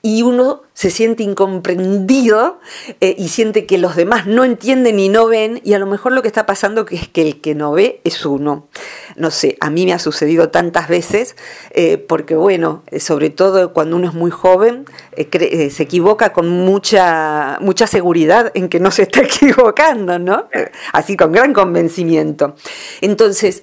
Y 0.03 0.23
uno 0.23 0.63
se 0.77 0.91
siente 0.91 1.23
incomprendido 1.23 2.61
eh, 3.01 3.15
y 3.17 3.29
siente 3.29 3.65
que 3.65 3.79
los 3.79 3.97
demás 3.97 4.27
no 4.27 4.45
entienden 4.45 5.01
y 5.01 5.09
no 5.09 5.27
ven, 5.27 5.63
y 5.65 5.73
a 5.73 5.79
lo 5.79 5.87
mejor 5.87 6.13
lo 6.13 6.21
que 6.21 6.29
está 6.29 6.45
pasando 6.45 6.85
es 6.91 7.09
que 7.09 7.23
el 7.23 7.41
que 7.41 7.55
no 7.55 7.73
ve 7.73 8.03
es 8.05 8.27
uno. 8.27 8.69
No 9.17 9.31
sé, 9.31 9.57
a 9.61 9.71
mí 9.71 9.87
me 9.87 9.95
ha 9.95 9.99
sucedido 9.99 10.51
tantas 10.51 10.89
veces, 10.89 11.35
eh, 11.71 11.97
porque 11.97 12.35
bueno, 12.35 12.83
eh, 12.89 13.01
sobre 13.01 13.31
todo 13.31 13.73
cuando 13.73 13.97
uno 13.97 14.07
es 14.07 14.13
muy 14.13 14.31
joven, 14.31 14.85
se 15.17 15.83
equivoca 15.83 16.35
con 16.35 16.51
mucha, 16.51 17.57
mucha 17.63 17.87
seguridad 17.87 18.53
en 18.53 18.69
que 18.69 18.79
no 18.79 18.91
se 18.91 19.05
está 19.05 19.23
equivocando, 19.23 20.19
¿no? 20.19 20.51
Así 20.93 21.17
con 21.17 21.33
gran 21.33 21.55
convencimiento. 21.55 22.55
Entonces, 23.01 23.63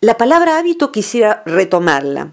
la 0.00 0.16
palabra 0.16 0.58
hábito 0.58 0.92
quisiera 0.92 1.42
retomarla. 1.46 2.30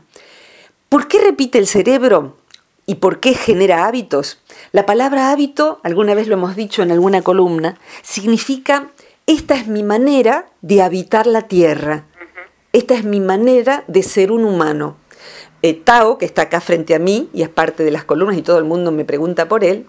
¿Por 0.89 1.07
qué 1.07 1.21
repite 1.21 1.57
el 1.57 1.65
cerebro? 1.65 2.40
¿Y 2.85 2.95
por 2.95 3.19
qué 3.19 3.33
genera 3.33 3.85
hábitos? 3.85 4.39
La 4.71 4.85
palabra 4.85 5.31
hábito, 5.31 5.79
alguna 5.83 6.15
vez 6.15 6.27
lo 6.27 6.33
hemos 6.33 6.55
dicho 6.55 6.81
en 6.81 6.91
alguna 6.91 7.21
columna, 7.21 7.79
significa 8.01 8.89
esta 9.27 9.55
es 9.55 9.67
mi 9.67 9.83
manera 9.83 10.47
de 10.61 10.81
habitar 10.81 11.27
la 11.27 11.43
tierra. 11.43 12.05
Esta 12.73 12.95
es 12.95 13.03
mi 13.03 13.19
manera 13.19 13.83
de 13.87 14.03
ser 14.03 14.31
un 14.31 14.45
humano. 14.45 14.97
Eh, 15.61 15.73
Tao, 15.75 16.17
que 16.17 16.25
está 16.25 16.43
acá 16.43 16.59
frente 16.59 16.95
a 16.95 16.99
mí 16.99 17.29
y 17.33 17.43
es 17.43 17.49
parte 17.49 17.83
de 17.83 17.91
las 17.91 18.03
columnas 18.03 18.37
y 18.37 18.41
todo 18.41 18.57
el 18.57 18.63
mundo 18.63 18.91
me 18.91 19.05
pregunta 19.05 19.47
por 19.47 19.63
él, 19.63 19.85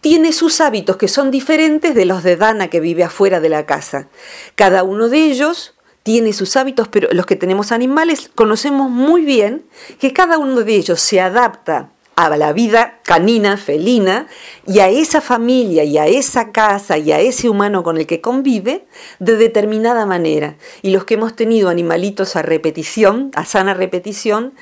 tiene 0.00 0.32
sus 0.32 0.62
hábitos 0.62 0.96
que 0.96 1.08
son 1.08 1.30
diferentes 1.30 1.94
de 1.94 2.06
los 2.06 2.22
de 2.22 2.36
Dana 2.36 2.68
que 2.68 2.80
vive 2.80 3.04
afuera 3.04 3.38
de 3.40 3.50
la 3.50 3.66
casa. 3.66 4.08
Cada 4.54 4.82
uno 4.82 5.10
de 5.10 5.18
ellos 5.26 5.74
tiene 6.02 6.32
sus 6.32 6.56
hábitos, 6.56 6.88
pero 6.88 7.08
los 7.12 7.26
que 7.26 7.36
tenemos 7.36 7.70
animales 7.70 8.30
conocemos 8.34 8.90
muy 8.90 9.26
bien 9.26 9.66
que 9.98 10.14
cada 10.14 10.38
uno 10.38 10.62
de 10.62 10.74
ellos 10.74 11.00
se 11.00 11.20
adapta 11.20 11.90
a 12.26 12.36
la 12.36 12.52
vida 12.52 13.00
canina, 13.04 13.56
felina, 13.56 14.26
y 14.66 14.80
a 14.80 14.88
esa 14.88 15.20
familia, 15.20 15.84
y 15.84 15.98
a 15.98 16.06
esa 16.06 16.52
casa, 16.52 16.98
y 16.98 17.12
a 17.12 17.20
ese 17.20 17.48
humano 17.48 17.82
con 17.82 17.96
el 17.96 18.06
que 18.06 18.20
convive, 18.20 18.86
de 19.18 19.36
determinada 19.36 20.06
manera. 20.06 20.56
Y 20.82 20.90
los 20.90 21.04
que 21.04 21.14
hemos 21.14 21.34
tenido 21.36 21.68
animalitos 21.68 22.36
a 22.36 22.42
repetición, 22.42 23.30
a 23.34 23.44
sana 23.44 23.74
repetición, 23.74 24.54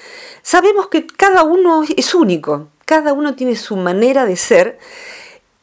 sabemos 0.42 0.88
que 0.88 1.06
cada 1.06 1.44
uno 1.44 1.82
es 1.96 2.14
único, 2.14 2.68
cada 2.84 3.12
uno 3.12 3.34
tiene 3.34 3.56
su 3.56 3.76
manera 3.76 4.24
de 4.24 4.36
ser. 4.36 4.78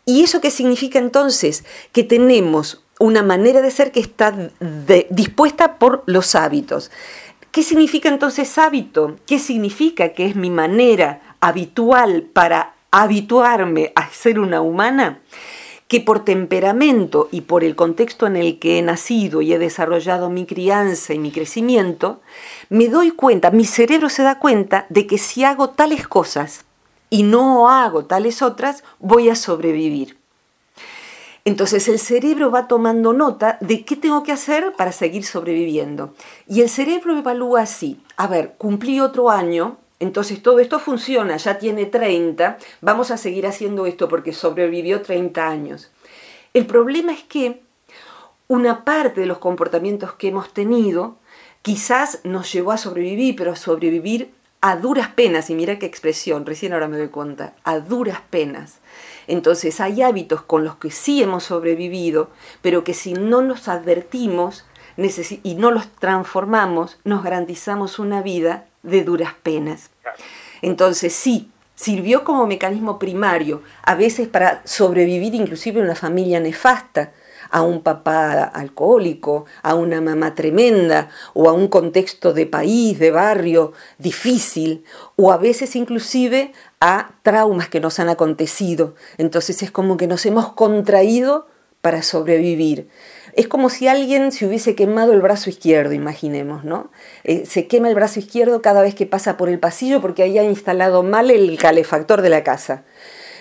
¿Y 0.06 0.24
eso 0.24 0.42
qué 0.42 0.52
significa 0.52 1.00
entonces? 1.00 1.64
Que 1.92 2.04
tenemos 2.04 2.84
una 3.00 3.24
manera 3.24 3.62
de 3.62 3.72
ser 3.72 3.92
que 3.92 4.00
está 4.00 4.34
dispuesta 5.10 5.80
por 5.80 6.04
los 6.06 6.36
hábitos. 6.36 6.92
¿Qué 7.56 7.64
significa 7.64 8.10
entonces 8.10 8.58
hábito? 8.58 9.16
¿Qué 9.26 9.40
significa 9.40 10.10
que 10.10 10.26
es 10.26 10.36
mi 10.36 10.50
manera 10.50 11.38
habitual 11.40 12.24
para 12.24 12.76
habituarme 12.92 13.94
a 13.96 14.10
ser 14.10 14.40
una 14.40 14.60
humana 14.60 15.22
que 15.88 16.02
por 16.02 16.26
temperamento 16.26 17.30
y 17.32 17.40
por 17.40 17.64
el 17.64 17.78
contexto 17.78 18.28
en 18.28 18.36
el 18.36 18.60
que 18.60 18.78
he 18.78 18.82
nacido 18.82 19.42
y 19.42 19.54
he 19.54 19.58
desarrollado 19.58 20.30
mi 20.30 20.46
crianza 20.46 21.14
y 21.14 21.20
mi 21.20 21.32
crecimiento, 21.32 22.20
me 22.68 22.90
doy 22.90 23.12
cuenta, 23.12 23.52
mi 23.52 23.64
cerebro 23.64 24.10
se 24.10 24.24
da 24.24 24.38
cuenta 24.38 24.86
de 24.90 25.08
que 25.08 25.18
si 25.18 25.46
hago 25.46 25.70
tales 25.70 26.10
cosas 26.10 26.66
y 27.10 27.24
no 27.24 27.70
hago 27.70 28.04
tales 28.04 28.42
otras, 28.42 28.84
voy 29.00 29.30
a 29.30 29.36
sobrevivir. 29.36 30.18
Entonces 31.48 31.88
el 31.88 32.00
cerebro 32.00 32.50
va 32.50 32.68
tomando 32.68 33.14
nota 33.14 33.60
de 33.62 33.86
qué 33.86 33.96
tengo 33.96 34.24
que 34.24 34.32
hacer 34.32 34.74
para 34.76 34.92
seguir 34.92 35.24
sobreviviendo. 35.24 36.16
Y 36.48 36.62
el 36.62 36.70
cerebro 36.70 37.16
evalúa 37.16 37.62
así, 37.62 38.02
a 38.18 38.26
ver, 38.26 38.56
cumplí 38.58 39.00
otro 39.00 39.30
año, 39.30 39.78
entonces 40.00 40.42
todo 40.42 40.60
esto 40.60 40.80
funciona, 40.80 41.38
ya 41.38 41.60
tiene 41.60 41.86
30, 41.86 42.58
vamos 42.82 43.12
a 43.12 43.18
seguir 43.18 43.46
haciendo 43.46 43.86
esto 43.86 44.10
porque 44.10 44.34
sobrevivió 44.34 45.04
30 45.04 45.48
años. 45.48 45.92
El 46.56 46.66
problema 46.66 47.14
es 47.14 47.24
que 47.24 47.62
una 48.48 48.84
parte 48.84 49.22
de 49.22 49.28
los 49.28 49.38
comportamientos 49.38 50.14
que 50.14 50.30
hemos 50.30 50.52
tenido 50.52 51.18
quizás 51.62 52.22
nos 52.24 52.52
llevó 52.52 52.72
a 52.72 52.78
sobrevivir, 52.78 53.36
pero 53.36 53.52
a 53.52 53.56
sobrevivir 53.56 54.34
a 54.68 54.78
duras 54.78 55.10
penas, 55.10 55.52
y 55.52 55.54
mira 55.54 55.78
qué 55.78 55.86
expresión, 55.86 56.44
recién 56.44 56.74
ahora 56.74 56.88
me 56.88 56.98
doy 56.98 57.10
cuenta, 57.10 57.54
a 57.64 57.78
duras 57.78 58.22
penas. 58.32 58.80
Entonces 59.28 59.80
hay 59.80 60.02
hábitos 60.02 60.42
con 60.42 60.64
los 60.64 60.78
que 60.78 60.90
sí 60.90 61.22
hemos 61.22 61.44
sobrevivido, 61.44 62.32
pero 62.64 62.84
que 62.84 62.96
si 62.96 63.14
no 63.14 63.44
los 63.44 63.68
advertimos 63.68 64.66
y 65.44 65.54
no 65.54 65.70
los 65.70 65.88
transformamos, 65.92 66.98
nos 67.04 67.24
garantizamos 67.24 68.00
una 68.00 68.24
vida 68.24 68.66
de 68.82 69.04
duras 69.04 69.36
penas. 69.44 69.92
Entonces 70.64 71.14
sí, 71.14 71.52
sirvió 71.76 72.24
como 72.24 72.48
mecanismo 72.48 72.98
primario, 72.98 73.62
a 73.84 73.94
veces 73.94 74.28
para 74.28 74.64
sobrevivir 74.66 75.36
inclusive 75.36 75.80
en 75.80 75.86
una 75.86 75.96
familia 75.96 76.40
nefasta, 76.40 77.12
a 77.56 77.62
un 77.62 77.84
papá 77.84 78.44
alcohólico, 78.44 79.46
a 79.64 79.76
una 79.76 80.02
mamá 80.02 80.36
tremenda, 80.36 81.08
o 81.34 81.48
a 81.48 81.54
un 81.54 81.70
contexto 81.70 82.34
de 82.34 82.46
país, 82.46 83.00
de 83.00 83.12
barrio 83.12 83.72
difícil, 83.98 84.84
o 85.16 85.32
a 85.32 85.38
veces 85.38 85.78
inclusive 85.78 86.52
a 86.82 87.12
traumas 87.24 87.70
que 87.70 87.80
nos 87.80 87.98
han 88.00 88.10
acontecido. 88.10 88.96
Entonces 89.18 89.64
es 89.64 89.72
como 89.72 89.96
que 89.96 90.06
nos 90.06 90.26
hemos 90.26 90.52
contraído 90.52 91.48
para 91.80 92.04
sobrevivir. 92.04 92.90
Es 93.32 93.48
como 93.48 93.70
si 93.70 93.88
alguien 93.88 94.34
se 94.34 94.46
hubiese 94.46 94.76
quemado 94.76 95.14
el 95.14 95.22
brazo 95.22 95.50
izquierdo, 95.50 95.94
imaginemos, 95.94 96.66
¿no? 96.66 96.92
Eh, 97.24 97.46
se 97.46 97.68
quema 97.68 97.88
el 97.88 97.96
brazo 97.96 98.20
izquierdo 98.20 98.62
cada 98.62 98.82
vez 98.82 98.96
que 98.96 99.06
pasa 99.06 99.38
por 99.38 99.48
el 99.48 99.60
pasillo 99.60 100.02
porque 100.02 100.24
ahí 100.24 100.38
ha 100.38 100.44
instalado 100.44 101.04
mal 101.04 101.32
el 101.32 101.58
calefactor 101.58 102.22
de 102.22 102.30
la 102.32 102.44
casa. 102.44 102.84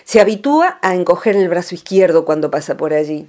Se 0.05 0.21
habitúa 0.21 0.79
a 0.83 0.95
encoger 0.95 1.35
el 1.35 1.49
brazo 1.49 1.75
izquierdo 1.75 2.25
cuando 2.25 2.51
pasa 2.53 2.77
por 2.77 2.93
allí. 2.93 3.27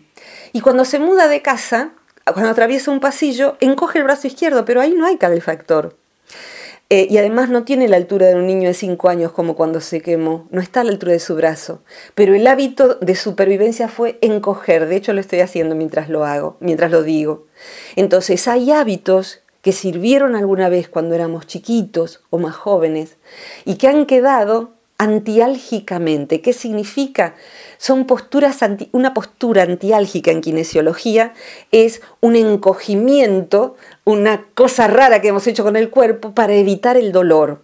Y 0.53 0.61
cuando 0.61 0.85
se 0.85 0.99
muda 0.99 1.27
de 1.27 1.41
casa, 1.41 1.91
cuando 2.25 2.49
atraviesa 2.49 2.91
un 2.91 2.99
pasillo, 2.99 3.57
encoge 3.59 3.99
el 3.99 4.05
brazo 4.05 4.27
izquierdo, 4.27 4.65
pero 4.65 4.81
ahí 4.81 4.93
no 4.93 5.05
hay 5.05 5.17
calefactor. 5.17 5.95
Eh, 6.91 7.07
y 7.09 7.17
además 7.17 7.49
no 7.49 7.63
tiene 7.63 7.87
la 7.87 7.97
altura 7.97 8.27
de 8.27 8.35
un 8.35 8.45
niño 8.45 8.67
de 8.67 8.75
5 8.75 9.09
años 9.09 9.31
como 9.31 9.55
cuando 9.55 9.81
se 9.81 10.01
quemó, 10.01 10.47
no 10.51 10.61
está 10.61 10.81
a 10.81 10.83
la 10.83 10.91
altura 10.91 11.13
de 11.13 11.19
su 11.19 11.35
brazo. 11.35 11.81
Pero 12.13 12.35
el 12.35 12.45
hábito 12.45 12.95
de 12.95 13.15
supervivencia 13.15 13.87
fue 13.87 14.19
encoger, 14.21 14.87
de 14.87 14.95
hecho 14.95 15.11
lo 15.13 15.19
estoy 15.19 15.39
haciendo 15.39 15.73
mientras 15.73 16.09
lo 16.09 16.25
hago, 16.25 16.57
mientras 16.59 16.91
lo 16.91 17.01
digo. 17.01 17.47
Entonces 17.95 18.47
hay 18.47 18.71
hábitos 18.71 19.41
que 19.63 19.71
sirvieron 19.71 20.35
alguna 20.35 20.69
vez 20.69 20.87
cuando 20.87 21.15
éramos 21.15 21.47
chiquitos 21.47 22.21
o 22.29 22.37
más 22.37 22.55
jóvenes 22.55 23.17
y 23.65 23.77
que 23.77 23.87
han 23.87 24.05
quedado 24.05 24.74
antiálgicamente. 24.97 26.41
¿Qué 26.41 26.53
significa? 26.53 27.35
Son 27.77 28.05
posturas 28.05 28.59
una 28.91 29.13
postura 29.13 29.63
antiálgica 29.63 30.31
en 30.31 30.41
kinesiología 30.41 31.33
es 31.71 32.01
un 32.21 32.35
encogimiento, 32.35 33.75
una 34.05 34.45
cosa 34.53 34.87
rara 34.87 35.21
que 35.21 35.29
hemos 35.29 35.47
hecho 35.47 35.63
con 35.63 35.75
el 35.75 35.89
cuerpo 35.89 36.33
para 36.33 36.53
evitar 36.53 36.97
el 36.97 37.11
dolor. 37.11 37.61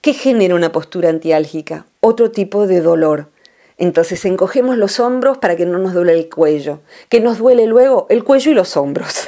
¿Qué 0.00 0.12
genera 0.14 0.54
una 0.54 0.72
postura 0.72 1.08
antiálgica? 1.08 1.86
Otro 2.00 2.30
tipo 2.30 2.66
de 2.66 2.80
dolor. 2.80 3.28
Entonces 3.78 4.24
encogemos 4.24 4.76
los 4.76 5.00
hombros 5.00 5.38
para 5.38 5.56
que 5.56 5.66
no 5.66 5.78
nos 5.78 5.94
duele 5.94 6.12
el 6.12 6.28
cuello. 6.28 6.80
¿Qué 7.08 7.20
nos 7.20 7.38
duele 7.38 7.66
luego? 7.66 8.06
El 8.10 8.22
cuello 8.22 8.52
y 8.52 8.54
los 8.54 8.76
hombros. 8.76 9.26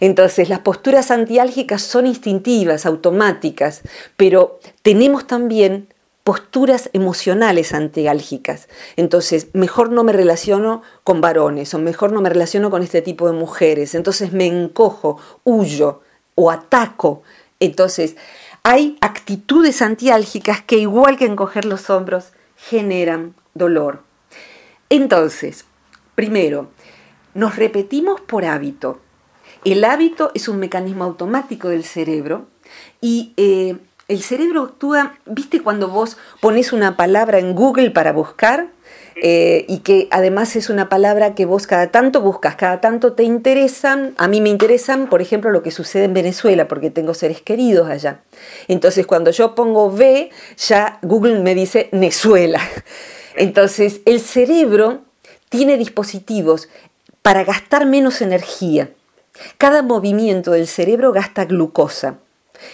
Entonces 0.00 0.48
las 0.48 0.60
posturas 0.60 1.10
antiálgicas 1.10 1.82
son 1.82 2.06
instintivas, 2.06 2.86
automáticas, 2.86 3.82
pero 4.16 4.58
tenemos 4.82 5.26
también 5.26 5.88
posturas 6.26 6.90
emocionales 6.92 7.72
antiálgicas. 7.72 8.68
Entonces, 8.96 9.46
mejor 9.52 9.92
no 9.92 10.02
me 10.02 10.12
relaciono 10.12 10.82
con 11.04 11.20
varones 11.20 11.72
o 11.72 11.78
mejor 11.78 12.10
no 12.10 12.20
me 12.20 12.28
relaciono 12.28 12.68
con 12.68 12.82
este 12.82 13.00
tipo 13.00 13.28
de 13.28 13.32
mujeres. 13.32 13.94
Entonces 13.94 14.32
me 14.32 14.46
encojo, 14.46 15.20
huyo 15.44 16.00
o 16.34 16.50
ataco. 16.50 17.22
Entonces, 17.60 18.16
hay 18.64 18.98
actitudes 19.02 19.82
antiálgicas 19.82 20.60
que 20.62 20.78
igual 20.78 21.16
que 21.16 21.26
encoger 21.26 21.64
los 21.64 21.90
hombros 21.90 22.32
generan 22.56 23.36
dolor. 23.54 24.02
Entonces, 24.90 25.64
primero, 26.16 26.72
nos 27.34 27.54
repetimos 27.54 28.20
por 28.20 28.44
hábito. 28.46 28.98
El 29.64 29.84
hábito 29.84 30.32
es 30.34 30.48
un 30.48 30.58
mecanismo 30.58 31.04
automático 31.04 31.68
del 31.68 31.84
cerebro 31.84 32.48
y 33.00 33.32
eh, 33.36 33.76
el 34.08 34.22
cerebro 34.22 34.62
actúa, 34.62 35.18
viste 35.26 35.60
cuando 35.60 35.88
vos 35.88 36.16
pones 36.40 36.72
una 36.72 36.96
palabra 36.96 37.38
en 37.38 37.54
Google 37.54 37.90
para 37.90 38.12
buscar 38.12 38.68
eh, 39.16 39.64
y 39.68 39.78
que 39.78 40.08
además 40.10 40.54
es 40.56 40.68
una 40.68 40.88
palabra 40.88 41.34
que 41.34 41.46
vos 41.46 41.66
cada 41.66 41.90
tanto 41.90 42.20
buscas, 42.20 42.54
cada 42.54 42.80
tanto 42.80 43.14
te 43.14 43.24
interesan, 43.24 44.14
a 44.18 44.28
mí 44.28 44.40
me 44.40 44.50
interesan, 44.50 45.08
por 45.08 45.22
ejemplo, 45.22 45.50
lo 45.50 45.62
que 45.62 45.70
sucede 45.70 46.04
en 46.04 46.14
Venezuela, 46.14 46.68
porque 46.68 46.90
tengo 46.90 47.14
seres 47.14 47.40
queridos 47.40 47.88
allá. 47.88 48.20
Entonces 48.68 49.06
cuando 49.06 49.30
yo 49.30 49.54
pongo 49.54 49.86
V, 49.86 50.30
ya 50.56 50.98
Google 51.02 51.40
me 51.40 51.54
dice 51.54 51.88
Venezuela. 51.90 52.60
Entonces 53.34 54.02
el 54.04 54.20
cerebro 54.20 55.00
tiene 55.48 55.78
dispositivos 55.78 56.68
para 57.22 57.42
gastar 57.42 57.86
menos 57.86 58.20
energía. 58.20 58.90
Cada 59.58 59.82
movimiento 59.82 60.52
del 60.52 60.68
cerebro 60.68 61.12
gasta 61.12 61.44
glucosa. 61.44 62.18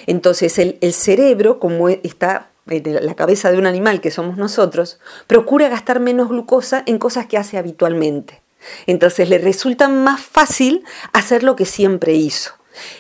Entonces 0.06 0.58
el, 0.58 0.92
cerebro, 0.92 1.58
como 1.58 1.88
está 1.88 2.50
en 2.68 3.06
la 3.06 3.14
cabeza 3.14 3.50
de 3.50 3.58
un 3.58 3.66
animal 3.66 4.00
que 4.00 4.10
somos 4.10 4.36
nosotros, 4.36 4.98
procura 5.26 5.68
gastar 5.68 6.00
menos 6.00 6.28
glucosa 6.28 6.82
en 6.86 6.98
cosas 6.98 7.26
que 7.26 7.38
hace 7.38 7.58
habitualmente. 7.58 8.40
Entonces 8.86 9.28
le 9.28 9.38
resulta 9.38 9.88
más 9.88 10.20
fácil 10.20 10.84
hacer 11.12 11.42
lo 11.42 11.56
que 11.56 11.66
siempre 11.66 12.14
hizo. 12.14 12.52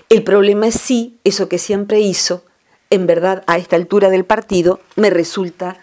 El 0.08 0.22
problema 0.22 0.66
es 0.66 0.74
si 0.74 1.18
eso 1.24 1.48
que 1.48 1.58
siempre 1.58 2.00
hizo, 2.00 2.44
en 2.90 3.06
verdad 3.06 3.42
a 3.46 3.56
esta 3.56 3.76
altura 3.76 4.10
del 4.10 4.24
partido, 4.24 4.80
me 4.96 5.10
resulta 5.10 5.78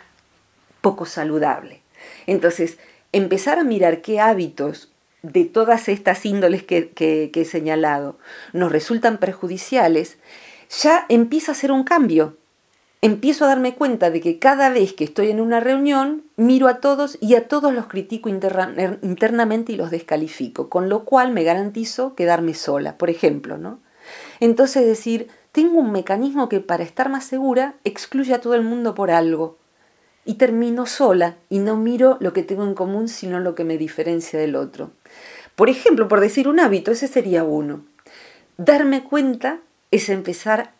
poco 0.82 1.06
saludable. 1.06 1.82
Entonces, 2.28 2.78
empezar 3.12 3.58
a 3.58 3.64
mirar 3.64 4.02
qué 4.02 4.20
hábitos 4.20 4.92
de 5.24 5.46
todas 5.46 5.90
estas 5.90 6.26
índoles 6.26 6.64
que 6.64 7.32
he 7.34 7.46
señalado 7.46 8.18
nos 8.54 8.72
resultan 8.72 9.18
perjudiciales 9.18 10.18
ya 10.70 11.06
empieza 11.10 11.52
a 11.52 11.56
ser 11.56 11.72
un 11.72 11.84
cambio. 11.84 12.38
Empiezo 13.02 13.46
a 13.46 13.48
darme 13.48 13.76
cuenta 13.76 14.12
de 14.12 14.20
que 14.20 14.40
cada 14.40 14.70
vez 14.70 14.94
que 14.94 15.06
estoy 15.06 15.30
en 15.30 15.40
una 15.40 15.62
reunión, 15.62 16.24
miro 16.36 16.68
a 16.68 16.82
todos 16.82 17.18
y 17.22 17.36
a 17.36 17.48
todos 17.48 17.74
los 17.74 17.88
critico 17.88 18.28
internamente 18.28 19.72
y 19.72 19.78
los 19.78 19.90
descalifico, 19.90 20.70
con 20.70 20.90
lo 20.90 21.06
cual 21.06 21.32
me 21.32 21.44
garantizo 21.44 22.14
quedarme 22.14 22.54
sola, 22.54 22.98
por 22.98 23.10
ejemplo, 23.10 23.58
¿no? 23.58 23.80
Entonces 24.42 24.86
decir, 24.86 25.30
tengo 25.54 25.80
un 25.80 25.92
mecanismo 25.92 26.50
que 26.50 26.60
para 26.60 26.84
estar 26.84 27.10
más 27.10 27.26
segura 27.26 27.76
excluye 27.86 28.34
a 28.34 28.42
todo 28.42 28.56
el 28.56 28.64
mundo 28.64 28.96
por 28.96 29.12
algo. 29.12 29.58
Y 30.26 30.36
termino 30.36 30.86
sola 30.86 31.38
y 31.50 31.60
no 31.60 31.78
miro 31.78 32.18
lo 32.20 32.34
que 32.34 32.44
tengo 32.44 32.64
en 32.64 32.76
común, 32.76 33.08
sino 33.08 33.40
lo 33.40 33.56
que 33.56 33.64
me 33.64 33.78
diferencia 33.78 34.38
del 34.38 34.56
otro. 34.56 34.92
Por 35.56 35.70
ejemplo, 35.70 36.08
por 36.08 36.20
decir 36.20 36.48
un 36.48 36.60
hábito, 36.60 36.92
ese 36.92 37.08
sería 37.08 37.44
uno. 37.44 37.86
Darme 38.58 39.04
cuenta 39.04 39.62
es 39.92 40.10
empezar 40.10 40.72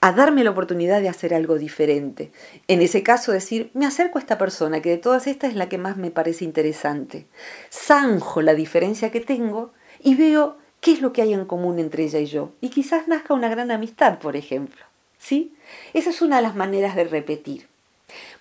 a 0.00 0.12
darme 0.12 0.44
la 0.44 0.50
oportunidad 0.50 1.00
de 1.00 1.08
hacer 1.08 1.34
algo 1.34 1.58
diferente. 1.58 2.30
En 2.68 2.82
ese 2.82 3.02
caso 3.02 3.32
decir, 3.32 3.70
me 3.74 3.86
acerco 3.86 4.18
a 4.18 4.20
esta 4.20 4.38
persona, 4.38 4.82
que 4.82 4.90
de 4.90 4.98
todas 4.98 5.26
estas 5.26 5.50
es 5.50 5.56
la 5.56 5.68
que 5.68 5.78
más 5.78 5.96
me 5.96 6.10
parece 6.10 6.44
interesante. 6.44 7.26
Zanjo 7.70 8.42
la 8.42 8.54
diferencia 8.54 9.10
que 9.10 9.20
tengo 9.20 9.72
y 10.00 10.14
veo 10.14 10.58
qué 10.80 10.92
es 10.92 11.00
lo 11.00 11.12
que 11.12 11.22
hay 11.22 11.32
en 11.32 11.46
común 11.46 11.78
entre 11.78 12.04
ella 12.04 12.20
y 12.20 12.26
yo. 12.26 12.52
Y 12.60 12.70
quizás 12.70 13.08
nazca 13.08 13.34
una 13.34 13.48
gran 13.48 13.70
amistad, 13.70 14.18
por 14.18 14.36
ejemplo. 14.36 14.84
¿Sí? 15.18 15.54
Esa 15.94 16.10
es 16.10 16.22
una 16.22 16.36
de 16.36 16.42
las 16.42 16.54
maneras 16.54 16.94
de 16.94 17.04
repetir. 17.04 17.66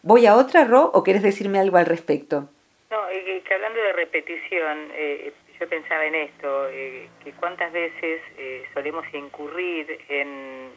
¿Voy 0.04 0.26
a 0.28 0.36
otra, 0.36 0.66
Ro, 0.66 0.92
o 0.94 1.04
quieres 1.04 1.24
decirme 1.24 1.58
algo 1.58 1.78
al 1.78 1.86
respecto? 1.86 2.50
No, 2.92 3.10
eh, 3.10 3.42
que 3.48 3.54
hablando 3.54 3.80
de 3.82 3.94
repetición, 3.94 4.90
eh, 4.94 5.34
yo 5.60 5.68
pensaba 5.70 6.06
en 6.06 6.16
esto, 6.16 6.70
eh, 6.70 7.10
que 7.24 7.32
cuántas 7.34 7.72
veces 7.72 8.22
eh, 8.38 8.64
solemos 8.74 9.06
incurrir 9.14 10.00
en, 10.10 10.72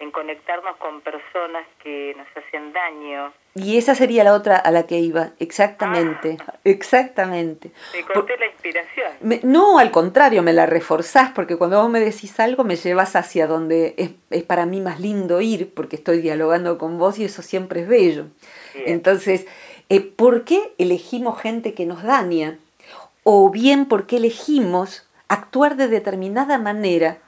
en 0.00 0.10
conectarnos 0.10 0.76
con 0.76 1.00
personas 1.00 1.66
que 1.82 2.14
nos 2.16 2.26
hacen 2.36 2.72
daño. 2.72 3.32
Y 3.54 3.78
esa 3.78 3.94
sería 3.94 4.24
la 4.24 4.32
otra 4.32 4.56
a 4.56 4.70
la 4.70 4.86
que 4.86 4.98
iba, 4.98 5.30
exactamente, 5.38 6.38
ah. 6.46 6.54
exactamente. 6.64 7.70
Me 7.94 8.02
corté 8.02 8.36
la 8.36 8.46
inspiración. 8.46 9.12
no, 9.44 9.78
al 9.78 9.90
contrario, 9.90 10.42
me 10.42 10.52
la 10.52 10.66
reforzás, 10.66 11.30
porque 11.30 11.56
cuando 11.56 11.80
vos 11.80 11.90
me 11.90 12.00
decís 12.00 12.40
algo 12.40 12.64
me 12.64 12.76
llevas 12.76 13.14
hacia 13.16 13.46
donde 13.46 13.94
es, 13.96 14.10
es 14.30 14.42
para 14.42 14.66
mí 14.66 14.80
más 14.80 14.98
lindo 14.98 15.40
ir, 15.40 15.72
porque 15.72 15.96
estoy 15.96 16.20
dialogando 16.20 16.78
con 16.78 16.98
vos 16.98 17.18
y 17.18 17.24
eso 17.24 17.42
siempre 17.42 17.82
es 17.82 17.88
bello. 17.88 18.26
Entonces, 18.86 19.46
eh, 19.88 20.00
¿por 20.00 20.44
qué 20.44 20.72
elegimos 20.78 21.40
gente 21.40 21.74
que 21.74 21.86
nos 21.86 22.02
daña? 22.02 22.58
O 23.24 23.50
bien, 23.50 23.86
¿por 23.86 24.06
qué 24.06 24.18
elegimos 24.18 25.08
actuar 25.28 25.76
de 25.76 25.88
determinada 25.88 26.58
manera 26.58 27.18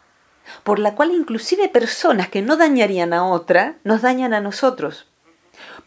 por 0.62 0.78
la 0.78 0.94
cual 0.94 1.12
inclusive 1.12 1.68
personas 1.68 2.28
que 2.28 2.42
no 2.42 2.56
dañarían 2.56 3.12
a 3.12 3.26
otra 3.26 3.76
nos 3.84 4.02
dañan 4.02 4.34
a 4.34 4.40
nosotros. 4.40 5.08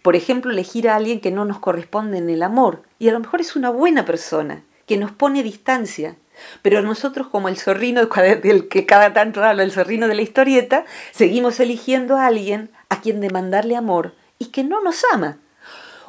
Por 0.02 0.16
ejemplo, 0.16 0.52
elegir 0.52 0.90
a 0.90 0.96
alguien 0.96 1.22
que 1.22 1.32
no 1.32 1.46
nos 1.46 1.60
corresponde 1.60 2.18
en 2.18 2.30
el 2.30 2.44
amor 2.44 2.84
y 2.98 3.10
a 3.10 3.12
lo 3.12 3.20
mejor 3.20 3.42
es 3.42 3.56
una 3.56 3.70
buena 3.70 4.06
persona 4.06 4.64
que 4.86 4.98
nos 4.98 5.12
pone 5.12 5.44
distancia. 5.44 6.18
Pero 6.62 6.82
nosotros, 6.82 7.28
como 7.28 7.50
el 7.50 7.58
zorrino 7.58 8.06
del 8.42 8.68
que 8.68 8.86
cada 8.86 9.14
tanto 9.14 9.44
habla, 9.44 9.64
el 9.64 9.72
zorrino 9.72 10.08
de 10.08 10.16
la 10.16 10.22
historieta, 10.22 10.86
seguimos 11.12 11.60
eligiendo 11.60 12.18
a 12.18 12.26
alguien 12.26 12.72
a 12.90 13.02
quien 13.02 13.22
demandarle 13.22 13.76
amor 13.76 14.16
y 14.40 14.46
que 14.46 14.64
no 14.64 14.82
nos 14.82 15.04
ama. 15.14 15.38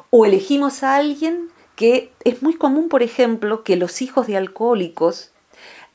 O 0.09 0.25
elegimos 0.25 0.83
a 0.83 0.95
alguien 0.95 1.50
que 1.81 2.11
es 2.23 2.43
muy 2.43 2.53
común, 2.53 2.89
por 2.89 3.01
ejemplo, 3.01 3.63
que 3.63 3.75
los 3.75 4.03
hijos 4.03 4.27
de 4.27 4.37
alcohólicos 4.37 5.31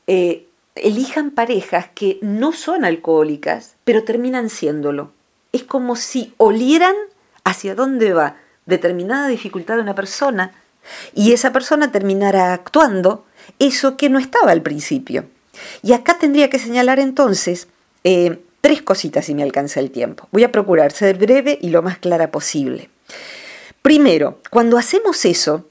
eh, 0.08 0.48
elijan 0.74 1.30
parejas 1.30 1.86
que 1.94 2.18
no 2.22 2.52
son 2.52 2.84
alcohólicas, 2.84 3.76
pero 3.84 4.02
terminan 4.02 4.50
siéndolo. 4.50 5.12
Es 5.52 5.62
como 5.62 5.94
si 5.94 6.34
olieran 6.38 6.96
hacia 7.44 7.76
dónde 7.76 8.12
va 8.12 8.34
determinada 8.66 9.28
dificultad 9.28 9.76
de 9.76 9.82
una 9.82 9.94
persona 9.94 10.54
y 11.14 11.30
esa 11.30 11.52
persona 11.52 11.92
terminara 11.92 12.52
actuando 12.52 13.24
eso 13.60 13.96
que 13.96 14.08
no 14.08 14.18
estaba 14.18 14.50
al 14.50 14.62
principio. 14.62 15.26
Y 15.84 15.92
acá 15.92 16.18
tendría 16.18 16.50
que 16.50 16.58
señalar 16.58 16.98
entonces 16.98 17.68
eh, 18.02 18.40
tres 18.60 18.82
cositas 18.82 19.26
si 19.26 19.36
me 19.36 19.44
alcanza 19.44 19.78
el 19.78 19.92
tiempo. 19.92 20.26
Voy 20.32 20.42
a 20.42 20.50
procurar 20.50 20.90
ser 20.90 21.16
breve 21.16 21.56
y 21.62 21.68
lo 21.68 21.80
más 21.80 21.98
clara 21.98 22.32
posible. 22.32 22.90
Primero, 23.82 24.40
cuando 24.50 24.78
hacemos 24.78 25.24
eso, 25.24 25.64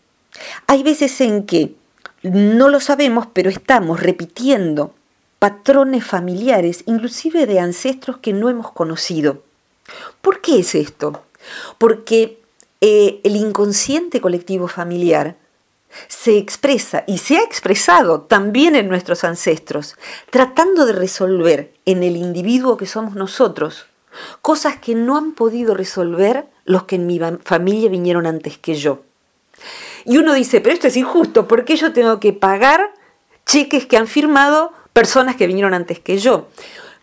hay 0.68 0.84
veces 0.84 1.20
en 1.22 1.46
que 1.46 1.76
no 2.24 2.70
lo 2.70 2.80
sabemos, 2.80 3.28
pero 3.32 3.50
estamos 3.50 4.00
repitiendo 4.02 4.94
patrones 5.40 6.06
familiares, 6.06 6.84
inclusive 6.86 7.46
de 7.46 7.60
ancestros 7.60 8.18
que 8.18 8.34
no 8.34 8.50
hemos 8.50 8.72
conocido. 8.72 9.44
¿Por 10.22 10.42
qué 10.42 10.60
es 10.60 10.74
esto? 10.76 11.24
Porque 11.78 12.40
eh, 12.82 13.20
el 13.24 13.36
inconsciente 13.36 14.22
colectivo 14.22 14.68
familiar 14.68 15.36
se 16.08 16.38
expresa 16.38 17.04
y 17.08 17.20
se 17.20 17.38
ha 17.38 17.44
expresado 17.44 18.22
también 18.22 18.76
en 18.76 18.90
nuestros 18.90 19.24
ancestros, 19.24 19.96
tratando 20.32 20.86
de 20.86 20.94
resolver 20.94 21.74
en 21.86 22.04
el 22.04 22.18
individuo 22.18 22.76
que 22.76 22.88
somos 22.88 23.16
nosotros 23.16 23.86
cosas 24.42 24.78
que 24.78 24.96
no 24.96 25.18
han 25.18 25.34
podido 25.34 25.74
resolver 25.74 26.46
los 26.66 26.84
que 26.84 26.96
en 26.96 27.08
mi 27.08 27.20
familia 27.44 27.90
vinieron 27.90 28.26
antes 28.26 28.58
que 28.58 28.76
yo. 28.76 29.02
Y 30.06 30.18
uno 30.18 30.34
dice, 30.34 30.62
pero 30.62 30.74
esto 30.74 30.88
es 30.88 30.98
injusto, 30.98 31.48
¿por 31.48 31.66
qué 31.66 31.76
yo 31.76 31.94
tengo 31.94 32.20
que 32.20 32.34
pagar 32.34 32.94
cheques 33.46 33.86
que 33.86 33.98
han 33.98 34.08
firmado 34.08 34.72
personas 34.94 35.36
que 35.36 35.48
vinieron 35.48 35.74
antes 35.74 36.00
que 36.00 36.18
yo? 36.18 36.48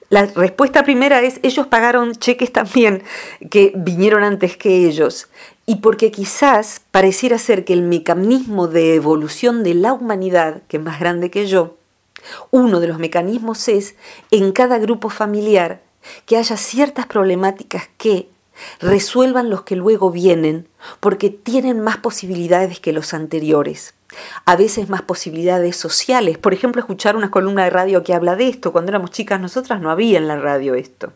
La 0.09 0.27
respuesta 0.27 0.85
primera 0.85 1.23
es, 1.23 1.41
ellos 1.43 1.67
pagaron 1.67 2.15
cheques 2.15 2.53
también 2.53 3.03
que 3.51 3.73
vinieron 3.75 4.23
antes 4.23 4.59
que 4.59 4.87
ellos. 4.87 5.29
Y 5.65 5.77
porque 5.77 6.11
quizás 6.11 6.83
pareciera 6.91 7.39
ser 7.39 7.65
que 7.65 7.73
el 7.73 7.81
mecanismo 7.81 8.69
de 8.69 8.95
evolución 8.95 9.63
de 9.65 9.73
la 9.73 9.95
humanidad, 9.95 10.61
que 10.69 10.77
es 10.77 10.83
más 10.83 11.01
grande 11.01 11.31
que 11.31 11.47
yo, 11.47 11.79
uno 12.51 12.81
de 12.81 12.89
los 12.89 12.99
mecanismos 12.99 13.69
es 13.69 13.95
en 14.31 14.53
cada 14.53 14.79
grupo 14.79 15.09
familiar 15.09 15.81
que 16.27 16.37
haya 16.37 16.57
ciertas 16.57 17.07
problemáticas 17.07 17.89
que 17.97 18.29
resuelvan 18.81 19.51
los 19.51 19.63
que 19.63 19.77
luego 19.77 20.11
vienen, 20.11 20.69
porque 21.01 21.31
tienen 21.31 21.81
más 21.81 21.97
posibilidades 21.99 22.81
que 22.81 22.93
los 22.93 23.15
anteriores. 23.15 23.95
A 24.45 24.57
veces 24.57 24.89
más 24.89 25.03
posibilidades 25.03 25.77
sociales. 25.77 26.37
Por 26.37 26.53
ejemplo, 26.53 26.81
escuchar 26.81 27.17
una 27.17 27.31
columna 27.31 27.65
de 27.65 27.71
radio 27.71 28.05
que 28.05 28.13
habla 28.15 28.37
de 28.37 28.49
esto. 28.49 28.73
Cuando 28.73 28.91
éramos 28.91 29.11
chicas 29.11 29.41
nosotras 29.41 29.81
no 29.81 29.91
había 29.91 30.19
en 30.19 30.29
la 30.29 30.37
radio 30.37 30.75
esto 30.75 31.13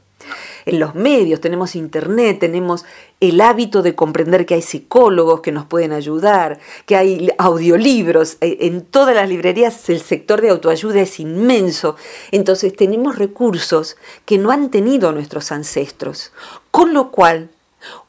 en 0.66 0.80
los 0.80 0.96
medios, 0.96 1.40
tenemos 1.40 1.76
internet, 1.76 2.40
tenemos 2.40 2.84
el 3.20 3.40
hábito 3.40 3.82
de 3.82 3.94
comprender 3.94 4.44
que 4.44 4.54
hay 4.54 4.62
psicólogos 4.62 5.40
que 5.40 5.52
nos 5.52 5.64
pueden 5.64 5.92
ayudar, 5.92 6.58
que 6.86 6.96
hay 6.96 7.30
audiolibros, 7.38 8.36
eh, 8.40 8.58
en 8.62 8.82
todas 8.82 9.14
las 9.14 9.28
librerías 9.28 9.88
el 9.88 10.00
sector 10.00 10.40
de 10.40 10.50
autoayuda 10.50 11.00
es 11.00 11.20
inmenso, 11.20 11.96
entonces 12.32 12.74
tenemos 12.74 13.16
recursos 13.16 13.96
que 14.24 14.38
no 14.38 14.50
han 14.50 14.70
tenido 14.70 15.12
nuestros 15.12 15.52
ancestros, 15.52 16.32
con 16.72 16.92
lo 16.92 17.12
cual 17.12 17.48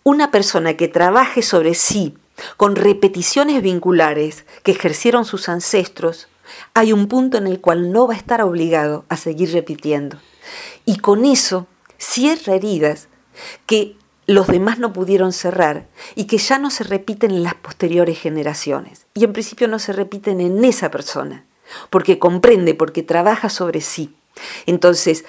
una 0.04 0.32
persona 0.32 0.76
que 0.76 0.88
trabaje 0.88 1.44
sobre 1.44 1.76
sí 1.76 2.18
con 2.58 2.76
repeticiones 2.76 3.62
vinculares 3.62 4.46
que 4.64 4.72
ejercieron 4.72 5.26
sus 5.26 5.48
ancestros, 5.48 6.28
hay 6.74 6.92
un 6.92 7.08
punto 7.08 7.38
en 7.38 7.46
el 7.46 7.62
cual 7.62 7.92
no 7.92 8.08
va 8.08 8.16
a 8.16 8.18
estar 8.18 8.42
obligado 8.42 9.06
a 9.10 9.18
seguir 9.18 9.52
repitiendo. 9.52 10.18
Y 10.86 10.98
con 10.98 11.26
eso 11.26 11.68
cierra 11.98 12.56
heridas 12.56 13.10
que 13.66 13.96
los 14.26 14.48
demás 14.48 14.78
no 14.78 14.94
pudieron 14.94 15.32
cerrar 15.32 15.86
y 16.16 16.28
que 16.28 16.38
ya 16.38 16.60
no 16.60 16.70
se 16.70 16.84
repiten 16.84 17.32
en 17.32 17.44
las 17.44 17.56
posteriores 17.56 18.20
generaciones. 18.20 19.08
Y 19.14 19.24
en 19.24 19.34
principio 19.34 19.68
no 19.68 19.80
se 19.80 19.94
repiten 19.94 20.42
en 20.42 20.64
esa 20.66 20.92
persona, 20.92 21.46
porque 21.90 22.20
comprende, 22.20 22.76
porque 22.76 23.04
trabaja 23.04 23.50
sobre 23.50 23.82
sí. 23.82 24.16
Entonces, 24.66 25.26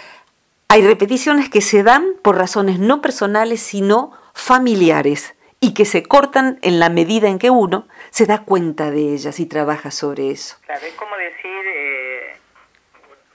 hay 0.68 0.87
repeticiones 0.87 1.48
que 1.48 1.61
se 1.61 1.83
dan 1.83 2.04
por 2.22 2.37
razones 2.37 2.78
no 2.78 3.00
personales, 3.00 3.61
sino 3.61 4.12
familiares, 4.35 5.35
y 5.61 5.74
que 5.74 5.85
se 5.85 6.02
cortan 6.02 6.59
en 6.62 6.78
la 6.78 6.88
medida 6.88 7.28
en 7.28 7.38
que 7.38 7.50
uno 7.50 7.88
se 8.11 8.26
da 8.26 8.44
cuenta 8.44 8.90
de 8.90 9.14
ellas 9.14 9.40
y 9.40 9.46
trabaja 9.46 9.90
sobre 9.90 10.31
eso. 10.31 10.57
Es 10.68 10.94
como 10.94 11.16
decir, 11.16 11.66
eh, 11.66 12.37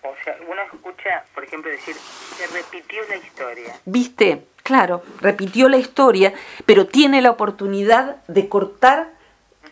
o 0.04 0.14
sea, 0.24 0.38
uno 0.48 0.62
escucha, 0.84 1.24
por 1.34 1.44
ejemplo, 1.44 1.72
decir, 1.72 1.96
se 1.96 2.48
repitió 2.48 3.00
la 3.08 3.16
historia. 3.16 3.80
¿Viste? 3.86 4.46
Claro, 4.64 5.02
repitió 5.22 5.70
la 5.70 5.78
historia, 5.78 6.34
pero 6.66 6.88
tiene 6.88 7.22
la 7.22 7.32
oportunidad 7.32 8.18
de 8.28 8.50
cortar 8.50 9.12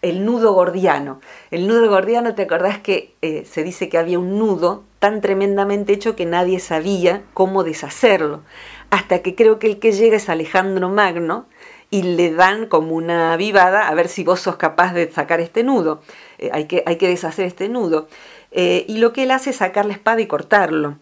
el 0.01 0.25
nudo 0.25 0.53
gordiano. 0.53 1.21
El 1.49 1.67
nudo 1.67 1.89
gordiano, 1.89 2.33
¿te 2.33 2.43
acordás 2.43 2.79
que 2.79 3.13
eh, 3.21 3.45
se 3.45 3.63
dice 3.63 3.89
que 3.89 3.97
había 3.97 4.19
un 4.19 4.39
nudo 4.39 4.83
tan 4.99 5.21
tremendamente 5.21 5.93
hecho 5.93 6.15
que 6.15 6.25
nadie 6.25 6.59
sabía 6.59 7.23
cómo 7.33 7.63
deshacerlo? 7.63 8.41
Hasta 8.89 9.19
que 9.19 9.35
creo 9.35 9.59
que 9.59 9.67
el 9.67 9.79
que 9.79 9.91
llega 9.91 10.17
es 10.17 10.29
Alejandro 10.29 10.89
Magno 10.89 11.45
y 11.89 12.03
le 12.03 12.33
dan 12.33 12.67
como 12.67 12.95
una 12.95 13.35
vivada 13.37 13.87
a 13.87 13.93
ver 13.93 14.07
si 14.07 14.23
vos 14.23 14.39
sos 14.39 14.55
capaz 14.55 14.93
de 14.93 15.11
sacar 15.11 15.41
este 15.41 15.63
nudo. 15.63 16.01
Eh, 16.37 16.49
hay, 16.53 16.65
que, 16.65 16.83
hay 16.85 16.95
que 16.95 17.09
deshacer 17.09 17.45
este 17.45 17.69
nudo. 17.69 18.07
Eh, 18.51 18.85
y 18.87 18.97
lo 18.97 19.13
que 19.13 19.23
él 19.23 19.31
hace 19.31 19.51
es 19.51 19.57
sacar 19.57 19.85
la 19.85 19.93
espada 19.93 20.21
y 20.21 20.27
cortarlo. 20.27 20.97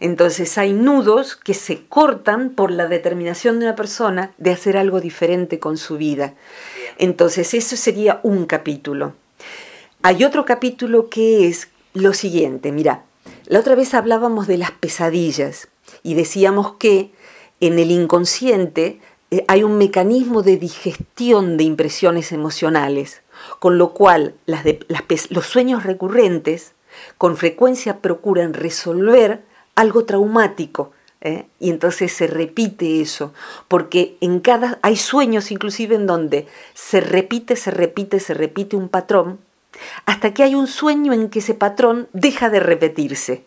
Entonces 0.00 0.58
hay 0.58 0.72
nudos 0.72 1.36
que 1.36 1.54
se 1.54 1.86
cortan 1.86 2.50
por 2.50 2.70
la 2.70 2.86
determinación 2.86 3.58
de 3.58 3.66
una 3.66 3.76
persona 3.76 4.32
de 4.38 4.52
hacer 4.52 4.76
algo 4.76 5.00
diferente 5.00 5.58
con 5.58 5.78
su 5.78 5.96
vida. 5.96 6.34
Entonces 6.98 7.54
eso 7.54 7.76
sería 7.76 8.20
un 8.22 8.46
capítulo. 8.46 9.14
Hay 10.02 10.24
otro 10.24 10.44
capítulo 10.44 11.08
que 11.08 11.48
es 11.48 11.68
lo 11.94 12.12
siguiente, 12.12 12.72
mira, 12.72 13.04
la 13.46 13.60
otra 13.60 13.74
vez 13.74 13.94
hablábamos 13.94 14.46
de 14.46 14.58
las 14.58 14.70
pesadillas 14.70 15.68
y 16.02 16.14
decíamos 16.14 16.74
que 16.74 17.12
en 17.60 17.78
el 17.78 17.90
inconsciente 17.90 19.00
eh, 19.30 19.44
hay 19.48 19.62
un 19.62 19.78
mecanismo 19.78 20.42
de 20.42 20.56
digestión 20.58 21.56
de 21.56 21.64
impresiones 21.64 22.32
emocionales, 22.32 23.22
con 23.58 23.78
lo 23.78 23.92
cual 23.92 24.34
los 24.46 25.46
sueños 25.46 25.84
recurrentes 25.84 26.72
con 27.18 27.36
frecuencia 27.36 27.98
procuran 28.00 28.54
resolver 28.54 29.42
algo 29.74 30.04
traumático. 30.04 30.92
¿eh? 31.20 31.46
Y 31.58 31.70
entonces 31.70 32.12
se 32.12 32.26
repite 32.26 33.00
eso, 33.00 33.32
porque 33.68 34.16
en 34.20 34.40
cada 34.40 34.78
hay 34.82 34.96
sueños 34.96 35.50
inclusive 35.50 35.94
en 35.94 36.06
donde 36.06 36.46
se 36.74 37.00
repite, 37.00 37.56
se 37.56 37.70
repite, 37.70 38.20
se 38.20 38.34
repite 38.34 38.76
un 38.76 38.88
patrón, 38.88 39.38
hasta 40.06 40.32
que 40.32 40.42
hay 40.42 40.54
un 40.54 40.66
sueño 40.66 41.12
en 41.12 41.28
que 41.28 41.40
ese 41.40 41.54
patrón 41.54 42.08
deja 42.12 42.48
de 42.48 42.60
repetirse. 42.60 43.44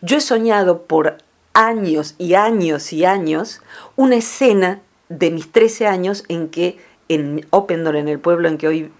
Yo 0.00 0.18
he 0.18 0.20
soñado 0.20 0.82
por 0.82 1.18
años 1.54 2.14
y 2.18 2.34
años 2.34 2.92
y 2.92 3.04
años 3.04 3.62
una 3.96 4.16
escena 4.16 4.80
de 5.08 5.30
mis 5.30 5.50
13 5.52 5.86
años 5.86 6.24
en 6.28 6.48
que 6.48 6.78
en 7.08 7.46
Opendor, 7.50 7.96
en 7.96 8.08
el 8.08 8.18
pueblo 8.18 8.48
en 8.48 8.58
que 8.58 8.68
hoy 8.68 8.92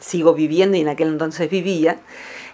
sigo 0.00 0.34
viviendo 0.34 0.76
y 0.76 0.80
en 0.80 0.88
aquel 0.88 1.08
entonces 1.08 1.50
vivía, 1.50 1.98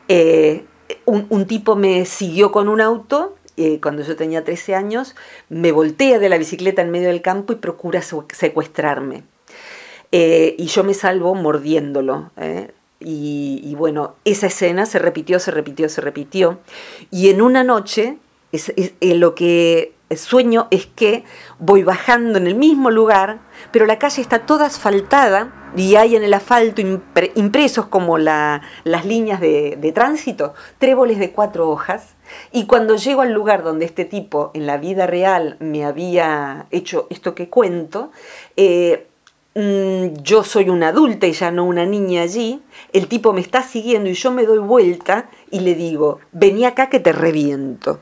eh, 0.08 0.64
un, 1.04 1.46
tipo 1.46 1.76
me 1.76 2.04
siguió 2.04 2.52
con 2.52 2.68
un 2.68 2.80
auto 2.80 3.36
eh, 3.56 3.80
cuando 3.80 4.02
yo 4.02 4.16
tenía 4.16 4.44
13 4.44 4.74
años, 4.74 5.16
me 5.48 5.72
voltea 5.72 6.18
de 6.18 6.28
la 6.28 6.38
bicicleta 6.38 6.82
en 6.82 6.90
medio 6.90 7.08
del 7.08 7.22
campo 7.22 7.52
y 7.52 7.56
procura 7.56 8.02
secuestrarme. 8.02 9.24
Eh, 10.12 10.54
y 10.58 10.66
yo 10.66 10.84
me 10.84 10.94
salvo 10.94 11.34
mordiéndolo. 11.34 12.30
Y, 12.98 13.74
bueno, 13.76 14.14
esa 14.24 14.46
escena 14.46 14.86
se 14.86 14.98
repitió, 14.98 15.38
se 15.38 15.50
repitió, 15.50 15.88
se 15.88 16.00
repitió. 16.00 16.58
Y 17.10 17.28
en 17.28 17.42
una 17.42 17.62
noche, 17.64 18.18
es, 18.52 18.72
lo 19.00 19.34
que 19.34 19.92
sueño 20.14 20.68
es 20.70 20.86
que 20.86 21.24
voy 21.58 21.82
bajando 21.82 22.38
en 22.38 22.46
el 22.46 22.54
mismo 22.54 22.90
lugar, 22.90 23.40
pero 23.72 23.86
la 23.86 23.98
calle 23.98 24.22
está 24.22 24.46
toda 24.46 24.66
asfaltada 24.66 25.52
y 25.76 25.96
hay 25.96 26.14
en 26.16 26.22
el 26.22 26.32
asfalto 26.32 26.80
impresos 27.34 27.86
como 27.86 28.16
las 28.16 28.60
líneas 29.04 29.40
de, 29.40 29.76
de, 29.80 29.92
tránsito, 29.92 30.54
tréboles 30.78 31.18
de 31.18 31.32
cuatro 31.32 31.68
hojas. 31.68 32.14
Y 32.52 32.66
cuando 32.66 32.96
llego 32.96 33.22
al 33.22 33.32
lugar 33.32 33.62
donde 33.62 33.84
este 33.84 34.04
tipo 34.04 34.52
en 34.54 34.66
la 34.66 34.78
vida 34.78 35.06
real 35.06 35.56
me 35.60 35.84
había 35.84 36.66
hecho 36.70 37.08
esto 37.10 37.34
que 37.34 37.48
cuento, 37.48 38.12
eh, 38.56 39.08
mm, 39.54 40.22
yo 40.22 40.44
soy 40.44 40.70
una 40.70 40.88
adulta 40.88 41.26
y 41.26 41.32
ya 41.32 41.50
no 41.50 41.64
una 41.64 41.84
niña 41.84 42.22
allí, 42.22 42.62
el 42.92 43.08
tipo 43.08 43.32
me 43.32 43.40
está 43.40 43.62
siguiendo 43.62 44.08
y 44.08 44.14
yo 44.14 44.30
me 44.30 44.46
doy 44.46 44.58
vuelta 44.58 45.28
y 45.50 45.60
le 45.60 45.74
digo, 45.74 46.20
vení 46.32 46.64
acá 46.64 46.88
que 46.88 47.00
te 47.00 47.12
reviento. 47.12 48.00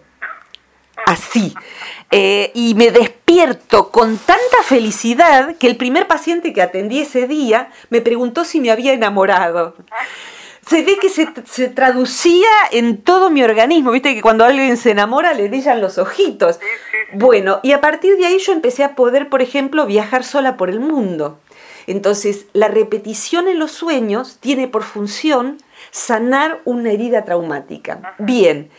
Así. 1.07 1.55
Eh, 2.11 2.53
y 2.55 2.75
me 2.75 2.90
despierto 2.90 3.90
con 3.90 4.19
tanta 4.19 4.62
felicidad 4.64 5.57
que 5.57 5.67
el 5.67 5.77
primer 5.77 6.07
paciente 6.07 6.53
que 6.53 6.62
atendí 6.62 7.01
ese 7.01 7.27
día 7.27 7.71
me 7.90 8.01
preguntó 8.01 8.45
si 8.45 8.61
me 8.61 8.71
había 8.71 8.93
enamorado. 8.93 9.75
Se 10.67 10.83
ve 10.83 10.97
que 11.01 11.09
se, 11.09 11.69
traducía 11.69 12.49
en 12.71 13.03
todo 13.03 13.31
mi 13.31 13.43
organismo, 13.43 13.90
viste 13.90 14.14
que 14.14 14.23
cuando 14.23 14.45
alguien 14.45 14.77
se 14.77 14.93
enamora 14.93 15.35
le 15.35 15.49
brillan 15.49 15.81
los 15.81 15.99
ojitos. 15.99 16.59
Bueno, 17.12 17.61
y 17.62 17.73
a 17.73 17.81
partir 17.81 18.17
de 18.17 18.27
ahí 18.27 18.38
yo 18.38 18.53
empecé 18.53 18.83
a 18.83 18.95
poder, 18.95 19.29
por 19.29 19.43
ejemplo, 19.43 19.85
viajar 19.85 20.25
sola 20.25 20.57
por 20.57 20.71
el 20.71 20.81
mundo. 20.81 21.38
Entonces, 21.87 22.47
la 22.55 22.69
repetición 22.69 23.47
en 23.47 23.59
los 23.59 23.73
sueños 23.73 24.38
tiene 24.40 24.69
por 24.69 24.85
función 24.85 25.59
sanar 25.90 26.61
una 26.64 26.93
herida 26.93 27.25
traumática. 27.25 28.14
Bien, 28.19 28.71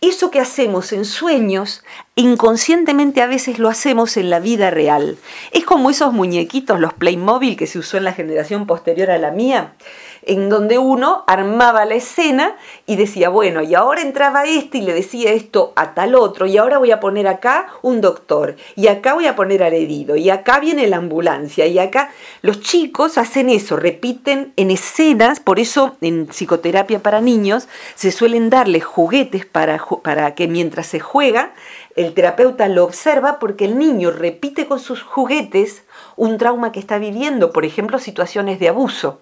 eso 0.00 0.30
que 0.30 0.40
hacemos 0.40 0.92
en 0.92 1.04
sueños, 1.04 1.84
inconscientemente 2.14 3.20
a 3.20 3.26
veces 3.26 3.58
lo 3.58 3.68
hacemos 3.68 4.16
en 4.16 4.30
la 4.30 4.40
vida 4.40 4.70
real. 4.70 5.18
Es 5.52 5.64
como 5.64 5.90
esos 5.90 6.12
muñequitos, 6.12 6.80
los 6.80 6.94
Playmobil 6.94 7.56
que 7.56 7.66
se 7.66 7.78
usó 7.78 7.98
en 7.98 8.04
la 8.04 8.14
generación 8.14 8.66
posterior 8.66 9.10
a 9.10 9.18
la 9.18 9.30
mía, 9.30 9.74
en 10.22 10.48
donde 10.48 10.78
uno 10.78 11.24
armaba 11.26 11.84
la 11.84 11.94
escena 11.94 12.56
y 12.86 12.96
decía, 12.96 13.28
bueno, 13.28 13.62
y 13.62 13.74
ahora 13.74 14.02
entraba 14.02 14.44
este 14.44 14.78
y 14.78 14.82
le 14.82 14.92
decía 14.92 15.32
esto 15.32 15.72
a 15.76 15.94
tal 15.94 16.14
otro, 16.14 16.46
y 16.46 16.56
ahora 16.56 16.78
voy 16.78 16.90
a 16.90 17.00
poner 17.00 17.26
acá 17.28 17.68
un 17.82 18.00
doctor, 18.00 18.56
y 18.76 18.88
acá 18.88 19.14
voy 19.14 19.26
a 19.26 19.36
poner 19.36 19.62
al 19.62 19.72
herido, 19.72 20.16
y 20.16 20.30
acá 20.30 20.60
viene 20.60 20.86
la 20.86 20.96
ambulancia, 20.96 21.66
y 21.66 21.78
acá 21.78 22.10
los 22.42 22.60
chicos 22.60 23.18
hacen 23.18 23.48
eso, 23.48 23.76
repiten 23.76 24.52
en 24.56 24.70
escenas, 24.70 25.40
por 25.40 25.58
eso 25.58 25.96
en 26.00 26.26
psicoterapia 26.26 27.00
para 27.00 27.20
niños 27.20 27.68
se 27.94 28.12
suelen 28.12 28.50
darles 28.50 28.84
juguetes 28.84 29.46
para, 29.46 29.82
para 30.02 30.34
que 30.34 30.48
mientras 30.48 30.86
se 30.86 31.00
juega, 31.00 31.52
el 31.96 32.14
terapeuta 32.14 32.68
lo 32.68 32.84
observa 32.84 33.38
porque 33.38 33.64
el 33.64 33.78
niño 33.78 34.10
repite 34.10 34.66
con 34.66 34.78
sus 34.78 35.02
juguetes 35.02 35.82
un 36.16 36.38
trauma 36.38 36.72
que 36.72 36.80
está 36.80 36.98
viviendo, 36.98 37.52
por 37.52 37.64
ejemplo, 37.64 37.98
situaciones 37.98 38.58
de 38.58 38.68
abuso. 38.68 39.20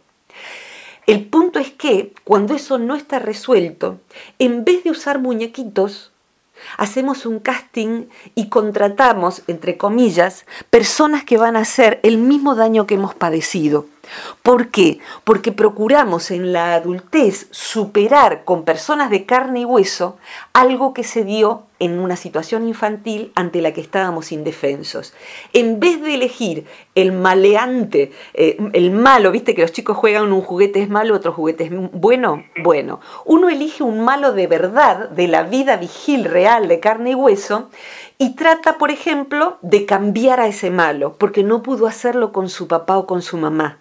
El 1.08 1.24
punto 1.24 1.58
es 1.58 1.70
que 1.70 2.12
cuando 2.22 2.54
eso 2.54 2.76
no 2.76 2.94
está 2.94 3.18
resuelto, 3.18 3.98
en 4.38 4.66
vez 4.66 4.84
de 4.84 4.90
usar 4.90 5.18
muñequitos, 5.18 6.12
hacemos 6.76 7.24
un 7.24 7.38
casting 7.38 8.08
y 8.34 8.50
contratamos, 8.50 9.42
entre 9.46 9.78
comillas, 9.78 10.44
personas 10.68 11.24
que 11.24 11.38
van 11.38 11.56
a 11.56 11.60
hacer 11.60 11.98
el 12.02 12.18
mismo 12.18 12.54
daño 12.54 12.86
que 12.86 12.96
hemos 12.96 13.14
padecido. 13.14 13.86
¿Por 14.42 14.68
qué? 14.68 14.98
Porque 15.24 15.50
procuramos 15.50 16.30
en 16.30 16.52
la 16.52 16.74
adultez 16.74 17.48
superar 17.52 18.44
con 18.44 18.64
personas 18.66 19.08
de 19.08 19.24
carne 19.24 19.60
y 19.60 19.64
hueso 19.64 20.18
algo 20.52 20.92
que 20.92 21.04
se 21.04 21.24
dio 21.24 21.62
en 21.78 21.98
una 21.98 22.16
situación 22.16 22.66
infantil 22.66 23.32
ante 23.34 23.62
la 23.62 23.72
que 23.72 23.80
estábamos 23.80 24.32
indefensos. 24.32 25.14
En 25.52 25.80
vez 25.80 26.00
de 26.02 26.14
elegir 26.14 26.66
el 26.94 27.12
maleante, 27.12 28.12
eh, 28.34 28.56
el 28.72 28.90
malo, 28.90 29.30
viste 29.30 29.54
que 29.54 29.62
los 29.62 29.72
chicos 29.72 29.96
juegan 29.96 30.32
un 30.32 30.42
juguete 30.42 30.80
es 30.82 30.88
malo, 30.88 31.14
otro 31.14 31.32
juguete 31.32 31.64
es 31.64 31.70
bueno, 31.92 32.44
bueno, 32.62 33.00
uno 33.24 33.48
elige 33.48 33.82
un 33.82 34.00
malo 34.00 34.32
de 34.32 34.46
verdad, 34.46 35.08
de 35.10 35.28
la 35.28 35.42
vida 35.42 35.76
vigil 35.76 36.24
real 36.24 36.68
de 36.68 36.80
carne 36.80 37.10
y 37.10 37.14
hueso, 37.14 37.70
y 38.18 38.34
trata, 38.34 38.78
por 38.78 38.90
ejemplo, 38.90 39.58
de 39.62 39.86
cambiar 39.86 40.40
a 40.40 40.48
ese 40.48 40.70
malo, 40.70 41.16
porque 41.18 41.44
no 41.44 41.62
pudo 41.62 41.86
hacerlo 41.86 42.32
con 42.32 42.48
su 42.48 42.66
papá 42.66 42.98
o 42.98 43.06
con 43.06 43.22
su 43.22 43.36
mamá 43.36 43.78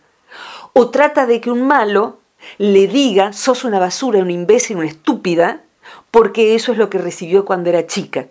o 0.73 0.89
trata 0.89 1.25
de 1.25 1.41
que 1.41 1.49
un 1.49 1.65
malo 1.65 2.19
le 2.60 2.88
diga, 2.88 3.33
sos 3.33 3.63
una 3.63 3.79
basura, 3.79 4.19
un 4.19 4.29
imbécil, 4.29 4.77
una 4.77 4.86
estúpida, 4.86 5.63
porque 6.12 6.56
eso 6.56 6.71
es 6.71 6.78
lo 6.78 6.89
que 6.89 6.97
recibió 6.97 7.45
cuando 7.45 7.69
era 7.69 7.88
chica. 7.88 8.28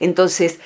Entonces, 0.00 0.60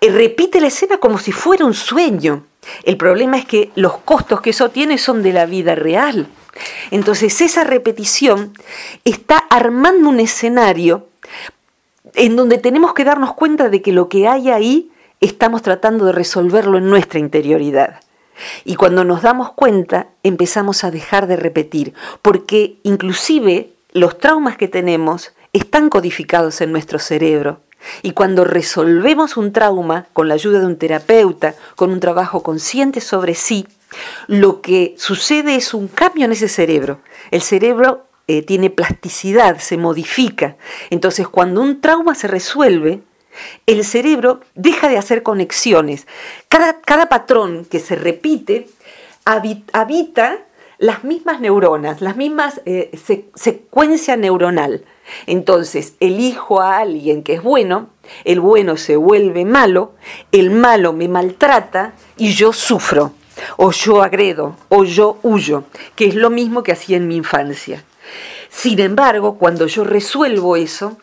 eh, 0.00 0.10
repite 0.10 0.60
la 0.60 0.68
escena 0.68 0.98
como 0.98 1.18
si 1.18 1.32
fuera 1.32 1.64
un 1.64 1.74
sueño. 1.74 2.44
El 2.82 2.96
problema 2.96 3.38
es 3.38 3.44
que 3.44 3.70
los 3.74 3.98
costos 3.98 4.40
que 4.40 4.50
eso 4.50 4.70
tiene 4.70 4.98
son 4.98 5.22
de 5.22 5.32
la 5.32 5.46
vida 5.46 5.74
real. 5.74 6.28
Entonces, 6.90 7.40
esa 7.40 7.64
repetición 7.64 8.52
está 9.04 9.38
armando 9.50 10.08
un 10.08 10.20
escenario 10.20 11.08
en 12.14 12.36
donde 12.36 12.58
tenemos 12.58 12.94
que 12.94 13.04
darnos 13.04 13.34
cuenta 13.34 13.68
de 13.68 13.82
que 13.82 13.92
lo 13.92 14.08
que 14.08 14.28
hay 14.28 14.50
ahí 14.50 14.90
estamos 15.20 15.62
tratando 15.62 16.04
de 16.06 16.12
resolverlo 16.12 16.78
en 16.78 16.88
nuestra 16.88 17.18
interioridad. 17.18 18.00
Y 18.64 18.74
cuando 18.74 19.04
nos 19.04 19.22
damos 19.22 19.52
cuenta, 19.52 20.08
empezamos 20.22 20.84
a 20.84 20.90
dejar 20.90 21.26
de 21.26 21.36
repetir, 21.36 21.94
porque 22.20 22.76
inclusive 22.82 23.70
los 23.92 24.18
traumas 24.18 24.56
que 24.56 24.68
tenemos 24.68 25.32
están 25.54 25.88
codificados 25.88 26.60
en 26.60 26.72
nuestro 26.72 26.98
cerebro. 26.98 27.60
Y 28.02 28.12
cuando 28.12 28.44
resolvemos 28.44 29.36
un 29.36 29.52
trauma 29.52 30.06
con 30.12 30.28
la 30.28 30.34
ayuda 30.34 30.60
de 30.60 30.66
un 30.66 30.76
terapeuta, 30.76 31.54
con 31.76 31.90
un 31.90 32.00
trabajo 32.00 32.42
consciente 32.42 33.00
sobre 33.00 33.34
sí, 33.34 33.66
lo 34.26 34.60
que 34.60 34.94
sucede 34.98 35.54
es 35.54 35.72
un 35.74 35.88
cambio 35.88 36.24
en 36.24 36.32
ese 36.32 36.48
cerebro. 36.48 37.00
El 37.30 37.42
cerebro 37.42 38.06
eh, 38.26 38.42
tiene 38.42 38.70
plasticidad, 38.70 39.58
se 39.58 39.76
modifica. 39.76 40.56
Entonces, 40.90 41.28
cuando 41.28 41.60
un 41.60 41.80
trauma 41.80 42.14
se 42.14 42.26
resuelve, 42.26 43.02
el 43.66 43.84
cerebro 43.84 44.40
deja 44.54 44.88
de 44.88 44.98
hacer 44.98 45.22
conexiones. 45.22 46.06
Cada, 46.48 47.08
patrón 47.08 47.64
que 47.64 47.80
se 47.80 47.96
repite 47.96 48.68
habita 49.24 50.38
las 50.78 51.04
mismas 51.04 51.40
neuronas, 51.40 52.00
las 52.00 52.16
mismas 52.16 52.60
eh, 52.66 52.90
secuencia 53.34 54.16
neuronal. 54.16 54.84
Entonces, 55.26 55.94
elijo 56.00 56.60
a 56.60 56.78
alguien 56.78 57.22
que 57.22 57.34
es 57.34 57.42
bueno, 57.42 57.88
el 58.24 58.40
bueno 58.40 58.76
se 58.76 58.96
vuelve 58.96 59.44
malo, 59.44 59.92
el 60.32 60.50
malo 60.50 60.92
me 60.92 61.08
maltrata 61.08 61.94
y 62.16 62.32
yo 62.32 62.52
sufro, 62.52 63.12
o 63.56 63.70
yo 63.72 64.02
agredo, 64.02 64.56
o 64.68 64.84
yo 64.84 65.18
huyo, 65.22 65.64
que 65.94 66.06
es 66.06 66.14
lo 66.14 66.30
mismo 66.30 66.62
que 66.62 66.72
hacía 66.72 66.96
en 66.96 67.08
mi 67.08 67.16
infancia. 67.16 67.84
Sin 68.48 68.78
embargo, 68.80 69.36
cuando 69.36 69.66
yo 69.66 69.84
resuelvo 69.84 70.56
eso, 70.56 70.96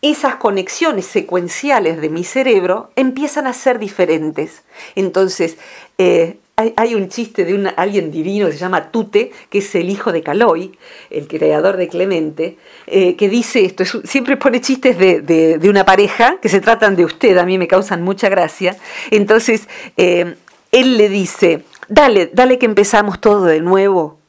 esas 0.00 0.36
conexiones 0.36 1.06
secuenciales 1.06 2.00
de 2.00 2.10
mi 2.10 2.24
cerebro 2.24 2.90
empiezan 2.94 3.46
a 3.46 3.52
ser 3.52 3.78
diferentes. 3.78 4.62
Entonces, 4.94 5.56
eh, 5.98 6.38
hay, 6.56 6.94
un 6.94 7.08
chiste 7.08 7.44
de 7.44 7.72
alguien 7.76 8.12
divino 8.12 8.46
que 8.46 8.52
se 8.52 8.58
llama 8.58 8.90
Tute, 8.92 9.32
que 9.50 9.58
es 9.58 9.74
el 9.74 9.90
hijo 9.90 10.12
de 10.12 10.22
Caloi, 10.22 10.72
el 11.10 11.26
creador 11.26 11.76
de 11.76 11.88
Clemente, 11.88 12.58
eh, 12.86 13.16
que 13.16 13.28
dice 13.28 13.64
esto, 13.64 13.84
siempre 14.04 14.36
pone 14.36 14.60
chistes 14.60 14.96
de, 14.96 15.58
una 15.68 15.84
pareja 15.84 16.36
que 16.40 16.48
se 16.48 16.60
tratan 16.60 16.94
de 16.94 17.04
usted, 17.04 17.36
a 17.38 17.44
mí 17.44 17.58
me 17.58 17.66
causan 17.66 18.02
mucha 18.02 18.28
gracia. 18.28 18.76
Entonces, 19.10 19.68
eh, 19.96 20.36
él 20.70 20.96
le 20.96 21.08
dice, 21.08 21.64
dale, 21.88 22.30
dale 22.32 22.58
que 22.58 22.66
empezamos 22.66 23.20
todo 23.20 23.46
de 23.46 23.60
nuevo. 23.60 24.23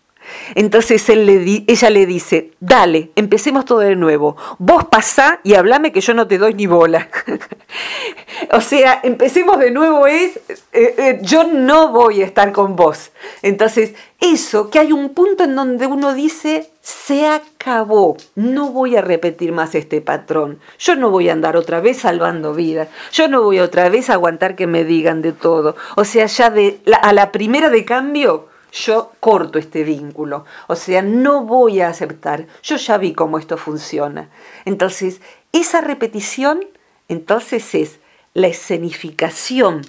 Entonces 0.56 1.08
ella 1.10 1.89
le 1.89 2.06
dice, 2.06 2.52
dale, 2.60 3.12
empecemos 3.15 3.65
todo 3.65 3.80
de 3.80 3.95
nuevo. 3.95 4.38
Vos 4.60 4.86
pasá 4.86 5.39
y 5.43 5.56
hablame 5.56 5.91
que 5.91 6.02
yo 6.02 6.13
no 6.13 6.28
te 6.28 6.38
doy 6.38 6.54
ni 6.54 6.67
bola. 6.67 7.10
o 8.52 8.62
sea, 8.62 9.00
empecemos 9.04 9.60
de 9.60 9.71
nuevo 9.71 10.08
es, 10.08 10.38
eh, 10.74 10.95
eh, 10.98 11.19
yo 11.21 11.45
no 11.45 11.89
voy 11.89 12.21
a 12.21 12.26
estar 12.26 12.52
con 12.52 12.76
vos. 12.76 13.12
Entonces, 13.41 13.93
eso, 14.19 14.69
que 14.69 14.80
hay 14.80 14.91
un 14.91 15.13
punto 15.13 15.43
en 15.43 15.56
donde 15.56 15.88
uno 15.88 16.13
dice, 16.13 16.69
se 16.82 17.28
acabó, 17.28 18.17
no 18.36 18.69
voy 18.69 18.95
a 18.95 19.02
repetir 19.02 19.52
más 19.52 19.76
este 19.76 20.02
patrón, 20.02 20.60
yo 20.80 20.95
no 20.95 21.10
voy 21.10 21.30
a 21.30 21.34
andar 21.34 21.58
otra 21.58 21.80
vez 21.80 21.98
salvando 21.98 22.54
vidas, 22.54 22.88
yo 23.12 23.28
no 23.28 23.41
voy 23.41 23.60
otra 23.60 23.89
vez 23.89 24.10
a 24.10 24.13
aguantar 24.13 24.56
que 24.56 24.67
me 24.67 24.84
digan 24.84 25.21
de 25.21 25.32
todo. 25.32 25.76
O 25.95 26.06
sea, 26.06 26.28
ya 26.28 26.50
de 26.50 26.80
a 27.02 27.13
la 27.13 27.32
primera 27.32 27.69
de 27.69 27.86
cambio, 27.86 28.48
yo 28.76 29.14
corto 29.20 29.58
este 29.58 29.84
vínculo. 29.84 30.46
O 30.68 30.76
sea, 30.76 31.02
no 31.02 31.44
voy 31.46 31.82
a 31.82 31.88
aceptar. 31.88 32.46
Yo 32.62 32.76
ya 32.76 32.98
vi 32.98 33.14
cómo 33.14 33.40
esto 33.40 33.58
funciona. 33.58 34.30
Entonces, 34.66 35.22
esa 35.54 35.82
repetición 35.82 36.66
entonces 37.08 37.74
es 37.74 38.00
la 38.34 38.48
escenificación 38.48 39.82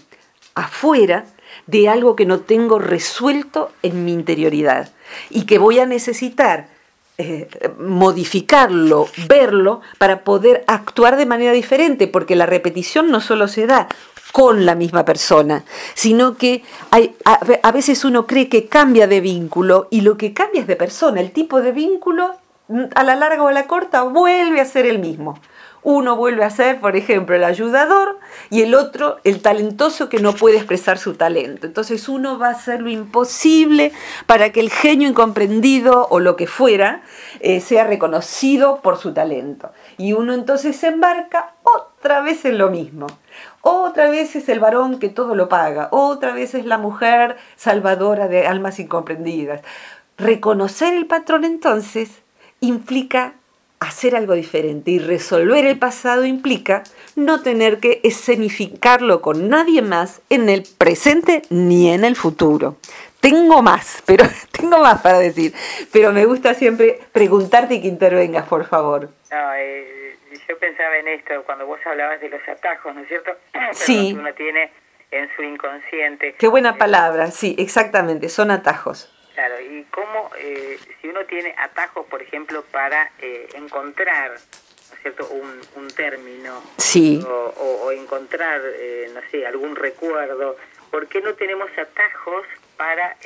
afuera 0.54 1.26
de 1.66 1.88
algo 1.88 2.14
que 2.14 2.26
no 2.26 2.40
tengo 2.40 2.78
resuelto 2.78 3.72
en 3.82 4.04
mi 4.04 4.12
interioridad 4.12 4.90
y 5.30 5.46
que 5.46 5.58
voy 5.58 5.80
a 5.80 5.86
necesitar 5.86 6.68
eh, 7.18 7.48
modificarlo, 7.78 9.08
verlo, 9.26 9.80
para 9.98 10.22
poder 10.22 10.64
actuar 10.66 11.16
de 11.16 11.24
manera 11.24 11.52
diferente, 11.52 12.08
porque 12.08 12.36
la 12.36 12.44
repetición 12.44 13.10
no 13.10 13.20
solo 13.20 13.48
se 13.48 13.66
da 13.66 13.88
con 14.32 14.66
la 14.66 14.74
misma 14.74 15.04
persona, 15.04 15.64
sino 15.94 16.36
que 16.36 16.62
a, 16.90 17.72
veces 17.72 18.04
uno 18.04 18.26
cree 18.26 18.48
que 18.48 18.66
cambia 18.66 19.06
de 19.06 19.20
vínculo 19.20 19.88
y 19.90 20.02
lo 20.02 20.16
que 20.16 20.32
cambia 20.34 20.60
es 20.60 20.66
de 20.66 20.76
persona, 20.76 21.20
el 21.20 21.30
tipo 21.30 21.62
de 21.62 21.72
vínculo 21.72 22.32
a 22.94 23.04
la 23.04 23.16
larga 23.16 23.42
o 23.42 23.48
a 23.48 23.52
la 23.52 23.66
corta 23.66 24.02
vuelve 24.02 24.60
a 24.60 24.64
ser 24.64 24.86
el 24.86 24.98
mismo 24.98 25.38
uno 25.86 26.16
vuelve 26.16 26.42
a 26.42 26.50
ser, 26.50 26.80
por 26.80 26.96
ejemplo, 26.96 27.36
el 27.36 27.44
ayudador 27.44 28.18
y 28.50 28.62
el 28.62 28.74
otro 28.74 29.18
el 29.22 29.40
talentoso 29.40 30.08
que 30.08 30.18
no 30.18 30.32
puede 30.32 30.56
expresar 30.56 30.98
su 30.98 31.14
talento. 31.14 31.64
Entonces 31.64 32.08
uno 32.08 32.40
va 32.40 32.48
a 32.48 32.50
hacer 32.50 32.82
lo 32.82 32.90
imposible 32.90 33.92
para 34.26 34.50
que 34.50 34.58
el 34.58 34.70
genio 34.70 35.08
incomprendido 35.08 36.08
o 36.10 36.18
lo 36.18 36.34
que 36.34 36.48
fuera 36.48 37.02
eh, 37.38 37.60
sea 37.60 37.84
reconocido 37.84 38.80
por 38.82 38.98
su 38.98 39.14
talento. 39.14 39.70
Y 39.96 40.12
uno 40.12 40.34
entonces 40.34 40.74
se 40.74 40.88
embarca 40.88 41.52
otra 41.62 42.20
vez 42.20 42.44
en 42.44 42.58
lo 42.58 42.68
mismo. 42.68 43.06
Otra 43.68 44.08
vez 44.08 44.36
es 44.36 44.48
el 44.48 44.60
varón 44.60 45.00
que 45.00 45.08
todo 45.08 45.34
lo 45.34 45.48
paga. 45.48 45.88
Otra 45.90 46.32
vez 46.32 46.54
es 46.54 46.66
la 46.66 46.78
mujer 46.78 47.36
salvadora 47.56 48.28
de 48.28 48.46
almas 48.46 48.78
incomprendidas. 48.78 49.60
Reconocer 50.16 50.94
el 50.94 51.06
patrón 51.06 51.42
entonces 51.42 52.10
implica 52.60 53.32
hacer 53.80 54.14
algo 54.14 54.34
diferente 54.34 54.92
y 54.92 55.00
resolver 55.00 55.66
el 55.66 55.80
pasado 55.80 56.24
implica 56.24 56.84
no 57.16 57.42
tener 57.42 57.80
que 57.80 58.00
escenificarlo 58.04 59.20
con 59.20 59.48
nadie 59.48 59.82
más 59.82 60.20
en 60.30 60.48
el 60.48 60.62
presente 60.78 61.42
ni 61.50 61.90
en 61.90 62.04
el 62.04 62.14
futuro. 62.14 62.76
Tengo 63.18 63.62
más, 63.62 64.00
pero 64.06 64.26
tengo 64.52 64.78
más 64.78 65.00
para 65.00 65.18
decir, 65.18 65.52
pero 65.90 66.12
me 66.12 66.24
gusta 66.24 66.54
siempre 66.54 67.00
preguntarte 67.10 67.74
y 67.74 67.82
que 67.82 67.88
intervengas, 67.88 68.46
por 68.46 68.64
favor. 68.66 69.10
Eh, 69.32 69.95
yo 70.48 70.58
pensaba 70.58 70.96
en 70.98 71.08
esto 71.08 71.42
cuando 71.44 71.66
vos 71.66 71.80
hablabas 71.84 72.20
de 72.20 72.28
los 72.28 72.46
atajos, 72.48 72.94
¿no 72.94 73.02
es 73.02 73.08
cierto? 73.08 73.32
sí. 73.72 74.12
Que 74.12 74.20
uno 74.20 74.34
tiene 74.34 74.70
en 75.10 75.28
su 75.34 75.42
inconsciente. 75.42 76.34
Qué 76.34 76.48
buena 76.48 76.76
palabra, 76.76 77.30
sí, 77.30 77.54
exactamente, 77.58 78.28
son 78.28 78.50
atajos. 78.50 79.12
Claro, 79.34 79.60
y 79.60 79.84
cómo, 79.90 80.30
eh, 80.38 80.78
si 81.00 81.08
uno 81.08 81.24
tiene 81.26 81.54
atajos, 81.58 82.06
por 82.06 82.22
ejemplo, 82.22 82.64
para 82.72 83.10
eh, 83.18 83.48
encontrar, 83.54 84.30
¿no 84.30 84.96
es 84.96 85.02
cierto?, 85.02 85.28
un, 85.28 85.60
un 85.76 85.88
término. 85.88 86.62
Sí. 86.78 87.22
O, 87.26 87.82
o, 87.84 87.92
encontrar, 87.92 88.62
eh, 88.64 89.10
no 89.12 89.20
sé, 89.30 89.46
algún 89.46 89.76
recuerdo. 89.76 90.56
¿Por 90.90 91.06
qué 91.08 91.20
no 91.20 91.34
tenemos 91.34 91.68
atajos 91.76 92.46
para 92.76 93.16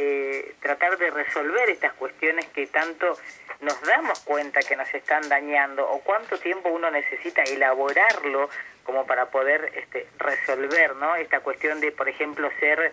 tratar 0.60 0.98
de 0.98 1.10
resolver 1.10 1.70
estas 1.70 1.92
cuestiones 1.94 2.46
que 2.46 2.66
tanto 2.66 3.16
nos 3.60 3.80
damos 3.82 4.20
cuenta 4.20 4.60
que 4.60 4.76
nos 4.76 4.92
están 4.94 5.28
dañando? 5.28 5.88
¿O 5.88 6.00
cuánto 6.00 6.38
tiempo 6.38 6.68
uno 6.70 6.90
necesita 6.90 7.42
elaborarlo 7.42 8.48
como 8.84 9.06
para 9.06 9.26
poder 9.26 9.72
este, 9.76 10.06
resolver, 10.18 10.96
¿no? 10.96 11.14
Esta 11.16 11.40
cuestión 11.40 11.80
de, 11.80 11.92
por 11.92 12.08
ejemplo, 12.08 12.50
ser 12.58 12.92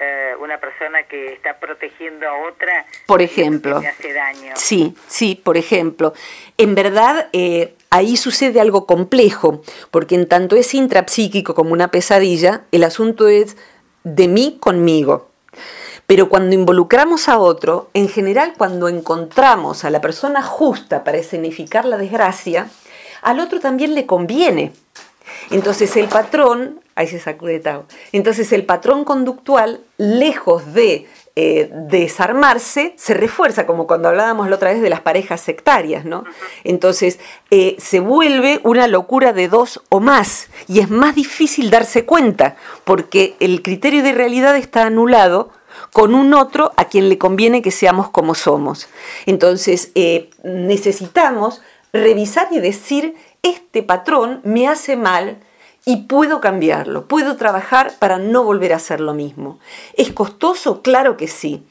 eh, 0.00 0.34
una 0.40 0.58
persona 0.58 1.02
que 1.04 1.32
está 1.32 1.58
protegiendo 1.58 2.28
a 2.28 2.48
otra 2.48 2.86
por 3.06 3.20
ejemplo 3.20 3.80
que 3.80 3.88
hace 3.88 4.12
daño 4.12 4.52
sí 4.54 4.94
sí 5.08 5.34
por 5.34 5.56
ejemplo 5.56 6.14
en 6.56 6.76
verdad 6.76 7.28
eh, 7.32 7.74
ahí 7.90 8.16
sucede 8.16 8.60
algo 8.60 8.86
complejo 8.86 9.60
porque 9.90 10.14
en 10.14 10.28
tanto 10.28 10.54
es 10.54 10.72
intrapsíquico 10.72 11.52
como 11.56 11.72
una 11.72 11.90
pesadilla 11.90 12.62
el 12.70 12.84
asunto 12.84 13.26
es 13.26 13.56
de 14.04 14.28
mí 14.28 14.58
conmigo 14.60 15.32
pero 16.08 16.30
cuando 16.30 16.54
involucramos 16.54 17.28
a 17.28 17.38
otro, 17.38 17.90
en 17.92 18.08
general 18.08 18.54
cuando 18.56 18.88
encontramos 18.88 19.84
a 19.84 19.90
la 19.90 20.00
persona 20.00 20.42
justa 20.42 21.04
para 21.04 21.18
escenificar 21.18 21.84
la 21.84 21.98
desgracia, 21.98 22.70
al 23.20 23.40
otro 23.40 23.60
también 23.60 23.94
le 23.94 24.06
conviene. 24.06 24.72
Entonces 25.50 25.94
el 25.98 26.08
patrón, 26.08 26.80
ahí 26.94 27.08
se 27.08 27.20
sacude 27.20 27.62
entonces 28.12 28.50
el 28.52 28.64
patrón 28.64 29.04
conductual, 29.04 29.82
lejos 29.98 30.72
de 30.72 31.06
eh, 31.36 31.70
desarmarse, 31.72 32.94
se 32.96 33.12
refuerza, 33.12 33.66
como 33.66 33.86
cuando 33.86 34.08
hablábamos 34.08 34.48
la 34.48 34.56
otra 34.56 34.72
vez 34.72 34.80
de 34.80 34.88
las 34.88 35.02
parejas 35.02 35.42
sectarias, 35.42 36.06
¿no? 36.06 36.24
Entonces 36.64 37.18
eh, 37.50 37.76
se 37.78 38.00
vuelve 38.00 38.62
una 38.64 38.88
locura 38.88 39.34
de 39.34 39.48
dos 39.48 39.82
o 39.90 40.00
más 40.00 40.48
y 40.68 40.80
es 40.80 40.88
más 40.88 41.14
difícil 41.14 41.68
darse 41.68 42.06
cuenta 42.06 42.56
porque 42.84 43.36
el 43.40 43.60
criterio 43.60 44.02
de 44.02 44.12
realidad 44.12 44.56
está 44.56 44.86
anulado 44.86 45.50
con 45.92 46.14
un 46.14 46.34
otro 46.34 46.72
a 46.76 46.86
quien 46.86 47.08
le 47.08 47.18
conviene 47.18 47.62
que 47.62 47.70
seamos 47.70 48.10
como 48.10 48.34
somos. 48.34 48.88
Entonces 49.26 49.90
eh, 49.94 50.30
necesitamos 50.42 51.62
revisar 51.92 52.48
y 52.50 52.60
decir 52.60 53.14
este 53.42 53.82
patrón 53.82 54.40
me 54.44 54.68
hace 54.68 54.96
mal 54.96 55.38
y 55.84 56.02
puedo 56.02 56.40
cambiarlo, 56.40 57.08
puedo 57.08 57.36
trabajar 57.36 57.94
para 57.98 58.18
no 58.18 58.44
volver 58.44 58.74
a 58.74 58.76
hacer 58.76 59.00
lo 59.00 59.14
mismo. 59.14 59.58
¿Es 59.94 60.12
costoso? 60.12 60.82
Claro 60.82 61.16
que 61.16 61.28
sí, 61.28 61.62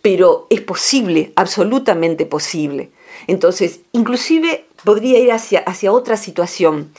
pero 0.00 0.46
es 0.48 0.62
posible, 0.62 1.32
absolutamente 1.36 2.24
posible. 2.24 2.90
Entonces, 3.26 3.80
inclusive 3.92 4.66
podría 4.84 5.18
ir 5.18 5.32
hacia, 5.32 5.60
hacia 5.60 5.92
otra 5.92 6.16
situación. 6.16 6.92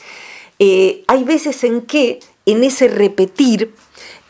Eh, 0.60 1.02
hay 1.08 1.24
veces 1.24 1.64
en 1.64 1.82
que 1.82 2.20
en 2.46 2.62
ese 2.62 2.86
repetir 2.86 3.74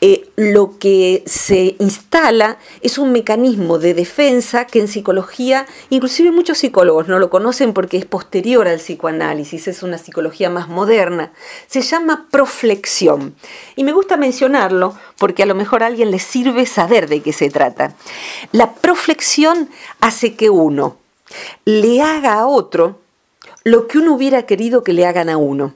eh, 0.03 0.31
lo 0.37 0.79
que 0.79 1.23
se 1.27 1.77
instala 1.79 2.57
es 2.81 2.97
un 2.97 3.13
mecanismo 3.13 3.79
de 3.79 3.93
defensa 3.93 4.67
que 4.67 4.81
en 4.81 4.89
psicología, 4.89 5.67
inclusive 5.91 6.31
muchos 6.31 6.59
psicólogos 6.59 7.07
no 7.09 7.19
lo 7.19 7.29
conocen 7.29 7.75
porque 7.75 7.99
es 7.99 8.07
posterior 8.07 8.67
al 8.67 8.79
psicoanálisis, 8.79 9.69
es 9.69 9.83
una 9.83 9.99
psicología 9.99 10.49
más 10.49 10.69
moderna, 10.69 11.33
se 11.67 11.83
llama 11.83 12.29
proflexión. 12.31 13.35
Y 13.77 13.85
me 13.85 13.93
gusta 13.93 14.17
mencionarlo 14.17 14.95
porque 15.19 15.43
a 15.43 15.47
lo 15.47 15.55
mejor 15.55 15.83
a 15.83 15.87
alguien 15.87 16.11
le 16.11 16.19
sirve 16.19 16.65
saber 16.65 17.09
de 17.09 17.21
qué 17.21 17.35
se 17.35 17.51
trata. 17.51 17.95
La 18.53 18.73
proflexión 18.73 19.69
hace 20.01 20.35
que 20.35 20.49
uno 20.49 20.97
le 21.67 22.01
haga 22.01 22.41
a 22.41 22.47
otro 22.47 23.01
lo 23.65 23.87
que 23.87 23.99
uno 23.99 24.15
hubiera 24.15 24.45
querido 24.45 24.83
que 24.83 24.95
le 24.95 25.05
hagan 25.05 25.29
a 25.29 25.37
uno. 25.37 25.75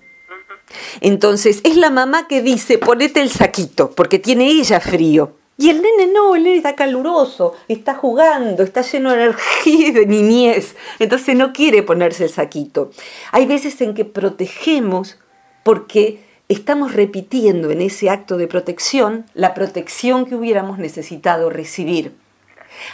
Entonces 1.00 1.60
es 1.64 1.76
la 1.76 1.90
mamá 1.90 2.26
que 2.28 2.42
dice, 2.42 2.78
ponete 2.78 3.20
el 3.20 3.30
saquito, 3.30 3.90
porque 3.90 4.18
tiene 4.18 4.48
ella 4.48 4.80
frío. 4.80 5.32
Y 5.56 5.70
el 5.70 5.82
nene 5.82 6.12
no, 6.12 6.34
el 6.34 6.42
nene 6.42 6.56
está 6.56 6.74
caluroso, 6.74 7.54
está 7.68 7.94
jugando, 7.94 8.64
está 8.64 8.82
lleno 8.82 9.10
de 9.10 9.22
energía 9.22 9.88
y 9.88 9.92
de 9.92 10.06
niñez, 10.06 10.74
entonces 10.98 11.36
no 11.36 11.52
quiere 11.52 11.82
ponerse 11.84 12.24
el 12.24 12.30
saquito. 12.30 12.90
Hay 13.30 13.46
veces 13.46 13.80
en 13.80 13.94
que 13.94 14.04
protegemos 14.04 15.18
porque 15.62 16.24
estamos 16.48 16.92
repitiendo 16.92 17.70
en 17.70 17.80
ese 17.80 18.10
acto 18.10 18.36
de 18.36 18.48
protección 18.48 19.26
la 19.34 19.54
protección 19.54 20.26
que 20.26 20.34
hubiéramos 20.34 20.78
necesitado 20.78 21.50
recibir. 21.50 22.16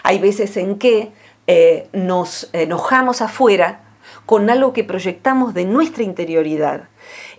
Hay 0.03 0.19
veces 0.19 0.57
en 0.59 0.79
que 0.79 1.13
eh, 1.47 1.89
nos 1.95 2.51
enojamos 2.53 3.23
afuera 3.23 3.81
con 4.27 4.51
algo 4.51 4.75
que 4.75 4.85
proyectamos 4.85 5.55
de 5.55 5.65
nuestra 5.65 6.03
interioridad. 6.03 6.90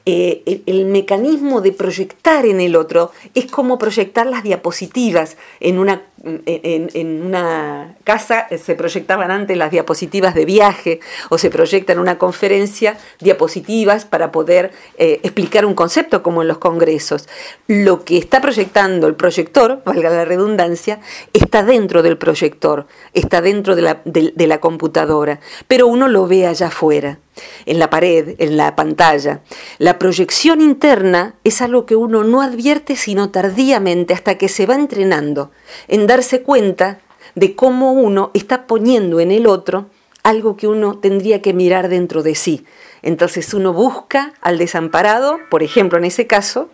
Eh, 0.05 0.63
el, 0.65 0.85
mecanismo 0.85 1.61
de 1.61 1.71
proyectar 1.71 2.47
en 2.47 2.59
el 2.59 2.75
otro 2.75 3.11
es 3.35 3.45
como 3.45 3.77
proyectar 3.77 4.25
las 4.25 4.41
diapositivas. 4.41 5.37
En 5.59 5.77
una, 5.77 6.01
en, 6.23 7.23
una 7.23 7.95
casa 8.03 8.47
eh, 8.49 8.57
se 8.57 8.73
proyectaban 8.73 9.29
antes 9.29 9.55
las 9.57 9.69
diapositivas 9.69 10.33
de 10.33 10.45
viaje 10.45 10.99
o 11.29 11.37
se 11.37 11.51
proyectan 11.51 11.97
en 11.97 12.01
una 12.01 12.17
conferencia 12.17 12.97
diapositivas 13.19 14.05
para 14.05 14.31
poder 14.31 14.71
eh, 14.97 15.19
explicar 15.21 15.67
un 15.67 15.75
concepto 15.75 16.23
como 16.23 16.41
en 16.41 16.47
los 16.47 16.57
congresos. 16.57 17.29
Lo 17.67 18.03
que 18.03 18.17
está 18.17 18.41
proyectando 18.41 19.05
el 19.05 19.15
proyector, 19.15 19.83
valga 19.85 20.09
la 20.09 20.25
redundancia, 20.25 20.99
está 21.33 21.61
dentro 21.63 22.01
del 22.01 22.17
proyector, 22.17 22.87
está 23.13 23.41
dentro 23.41 23.75
de 23.75 23.81
la, 23.83 24.01
de 24.03 24.47
la 24.47 24.59
computadora, 24.59 25.39
pero 25.67 25.85
uno 25.85 26.07
lo 26.07 26.25
ve 26.25 26.47
allá 26.47 26.67
afuera 26.67 27.19
en 27.65 27.80
la 27.80 27.89
pared, 27.89 28.36
en 28.38 28.58
la 28.58 28.75
pantalla. 28.75 29.41
La 29.77 29.99
proyección 29.99 30.62
interna 30.62 31.36
es 31.43 31.62
algo 31.62 31.86
que 31.86 31.95
uno 31.95 32.23
no 32.23 32.41
advierte 32.41 32.95
sino 32.95 33.30
tardíamente 33.30 34.13
hasta 34.13 34.38
que 34.38 34.49
se 34.49 34.65
va 34.65 34.75
entrenando 34.75 35.51
en 35.88 36.08
darse 36.08 36.41
cuenta 36.41 36.99
de 37.36 37.56
cómo 37.56 37.93
uno 37.93 38.32
está 38.34 38.67
poniendo 38.67 39.19
en 39.19 39.32
el 39.32 39.47
otro 39.47 39.88
algo 40.23 40.56
que 40.56 40.67
uno 40.67 40.99
tendría 40.99 41.41
que 41.41 41.54
mirar 41.54 41.89
dentro 41.89 42.23
de 42.23 42.36
sí. 42.36 42.65
Entonces 43.01 43.54
uno 43.54 43.73
busca 43.73 44.34
al 44.41 44.58
desamparado, 44.58 45.39
por 45.49 45.63
ejemplo 45.63 45.97
en 45.97 46.06
ese 46.06 46.27
caso, 46.27 46.69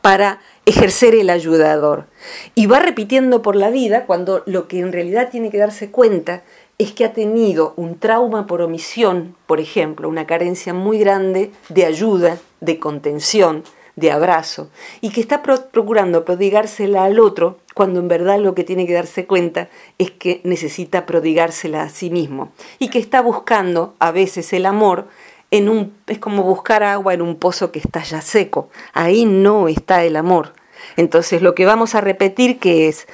para 0.00 0.40
ejercer 0.66 1.14
el 1.14 1.30
ayudador. 1.30 2.06
Y 2.54 2.66
va 2.66 2.80
repitiendo 2.80 3.42
por 3.42 3.56
la 3.56 3.70
vida 3.70 4.06
cuando 4.06 4.42
lo 4.46 4.68
que 4.68 4.80
en 4.80 4.92
realidad 4.92 5.30
tiene 5.30 5.50
que 5.50 5.58
darse 5.58 5.90
cuenta 5.90 6.42
es 6.78 6.92
que 6.92 7.04
ha 7.04 7.12
tenido 7.12 7.74
un 7.76 7.98
trauma 7.98 8.46
por 8.46 8.62
omisión, 8.62 9.36
por 9.46 9.60
ejemplo, 9.60 10.08
una 10.08 10.26
carencia 10.26 10.72
muy 10.72 10.98
grande 10.98 11.50
de 11.68 11.84
ayuda 11.84 12.38
de 12.60 12.78
contención, 12.78 13.64
de 13.96 14.12
abrazo, 14.12 14.70
y 15.00 15.10
que 15.10 15.20
está 15.20 15.42
procurando 15.42 16.24
prodigársela 16.24 17.04
al 17.04 17.18
otro 17.18 17.58
cuando 17.74 17.98
en 17.98 18.06
verdad 18.06 18.38
lo 18.38 18.54
que 18.54 18.62
tiene 18.62 18.86
que 18.86 18.92
darse 18.92 19.26
cuenta 19.26 19.68
es 19.98 20.12
que 20.12 20.40
necesita 20.44 21.04
prodigársela 21.04 21.82
a 21.82 21.88
sí 21.88 22.10
mismo 22.10 22.52
y 22.78 22.90
que 22.90 23.00
está 23.00 23.20
buscando 23.22 23.94
a 23.98 24.12
veces 24.12 24.52
el 24.52 24.66
amor 24.66 25.08
en 25.50 25.68
un 25.68 25.94
es 26.06 26.18
como 26.18 26.42
buscar 26.42 26.82
agua 26.82 27.14
en 27.14 27.22
un 27.22 27.36
pozo 27.36 27.72
que 27.72 27.78
está 27.78 28.02
ya 28.02 28.20
seco. 28.20 28.68
Ahí 28.92 29.24
no 29.24 29.68
está 29.68 30.04
el 30.04 30.16
amor. 30.16 30.52
Entonces 30.96 31.42
lo 31.42 31.54
que 31.54 31.66
vamos 31.66 31.94
a 31.94 32.00
repetir 32.00 32.58
que 32.58 32.88
es 32.88 33.06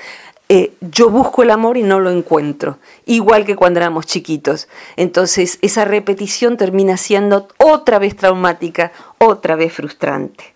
eh, 0.48 0.74
yo 0.80 1.09
busco 1.09 1.42
el 1.42 1.50
amor 1.50 1.78
y 1.78 1.83
no 1.83 2.00
lo 2.00 2.11
encuentro, 2.11 2.78
igual 3.07 3.46
que 3.46 3.57
cuando 3.57 3.80
éramos 3.80 4.07
chiquitos. 4.07 4.68
Entonces 4.96 5.59
esa 5.62 5.85
repetición 5.85 6.57
termina 6.57 6.96
siendo 6.96 7.48
otra 7.59 7.98
vez 7.98 8.14
traumática, 8.14 8.92
otra 9.18 9.57
vez 9.57 9.72
frustrante. 9.72 10.54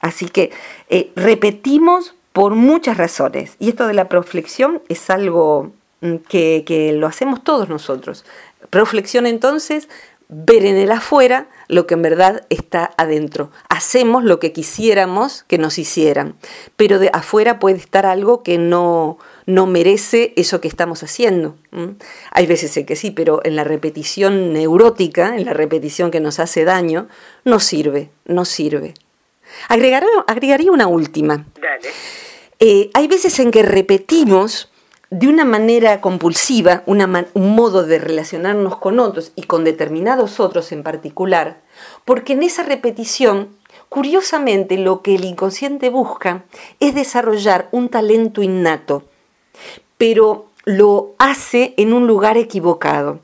Así 0.00 0.28
que 0.28 0.50
eh, 0.88 1.10
repetimos 1.16 2.14
por 2.32 2.54
muchas 2.54 2.96
razones. 2.96 3.56
Y 3.58 3.68
esto 3.68 3.86
de 3.86 3.94
la 3.94 4.08
proflexión 4.08 4.82
es 4.88 5.10
algo 5.10 5.72
mm, 6.00 6.16
que, 6.28 6.64
que 6.66 6.92
lo 6.92 7.06
hacemos 7.06 7.42
todos 7.42 7.68
nosotros. 7.68 8.24
Proflexión 8.70 9.26
entonces, 9.26 9.88
ver 10.34 10.64
en 10.64 10.76
el 10.76 10.90
afuera 10.90 11.46
lo 11.68 11.86
que 11.86 11.94
en 11.94 12.02
verdad 12.02 12.46
está 12.48 12.92
adentro. 12.96 13.50
Hacemos 13.68 14.24
lo 14.24 14.40
que 14.40 14.52
quisiéramos 14.52 15.44
que 15.46 15.58
nos 15.58 15.78
hicieran, 15.78 16.36
pero 16.76 16.98
de 16.98 17.10
afuera 17.12 17.58
puede 17.58 17.76
estar 17.76 18.06
algo 18.06 18.42
que 18.42 18.56
no, 18.56 19.18
no 19.44 19.66
merece 19.66 20.32
eso 20.36 20.60
que 20.62 20.68
estamos 20.68 21.02
haciendo. 21.02 21.54
Hay 22.30 22.46
veces 22.46 22.74
en 22.78 22.86
que 22.86 22.96
sí, 22.96 23.10
pero 23.10 23.40
en 23.44 23.56
la 23.56 23.64
repetición 23.64 24.54
neurótica, 24.54 25.36
en 25.36 25.44
la 25.44 25.52
repetición 25.52 26.10
que 26.10 26.20
nos 26.20 26.38
hace 26.38 26.64
daño, 26.64 27.08
no 27.44 27.60
sirve, 27.60 28.10
no 28.24 28.46
sirve. 28.46 28.94
agregaría 29.68 30.72
una 30.72 30.86
última. 30.86 31.44
Eh, 32.58 32.90
hay 32.94 33.06
veces 33.06 33.38
en 33.38 33.50
que 33.50 33.62
repetimos 33.62 34.71
de 35.12 35.28
una 35.28 35.44
manera 35.44 36.00
compulsiva, 36.00 36.84
un 36.86 37.54
modo 37.54 37.84
de 37.84 37.98
relacionarnos 37.98 38.78
con 38.78 38.98
otros 38.98 39.32
y 39.36 39.42
con 39.42 39.62
determinados 39.62 40.40
otros 40.40 40.72
en 40.72 40.82
particular, 40.82 41.60
porque 42.06 42.32
en 42.32 42.42
esa 42.42 42.62
repetición, 42.62 43.50
curiosamente, 43.90 44.78
lo 44.78 45.02
que 45.02 45.16
el 45.16 45.26
inconsciente 45.26 45.90
busca 45.90 46.44
es 46.80 46.94
desarrollar 46.94 47.68
un 47.72 47.90
talento 47.90 48.42
innato, 48.42 49.04
pero 49.98 50.46
lo 50.64 51.10
hace 51.18 51.74
en 51.76 51.92
un 51.92 52.06
lugar 52.06 52.38
equivocado. 52.38 53.20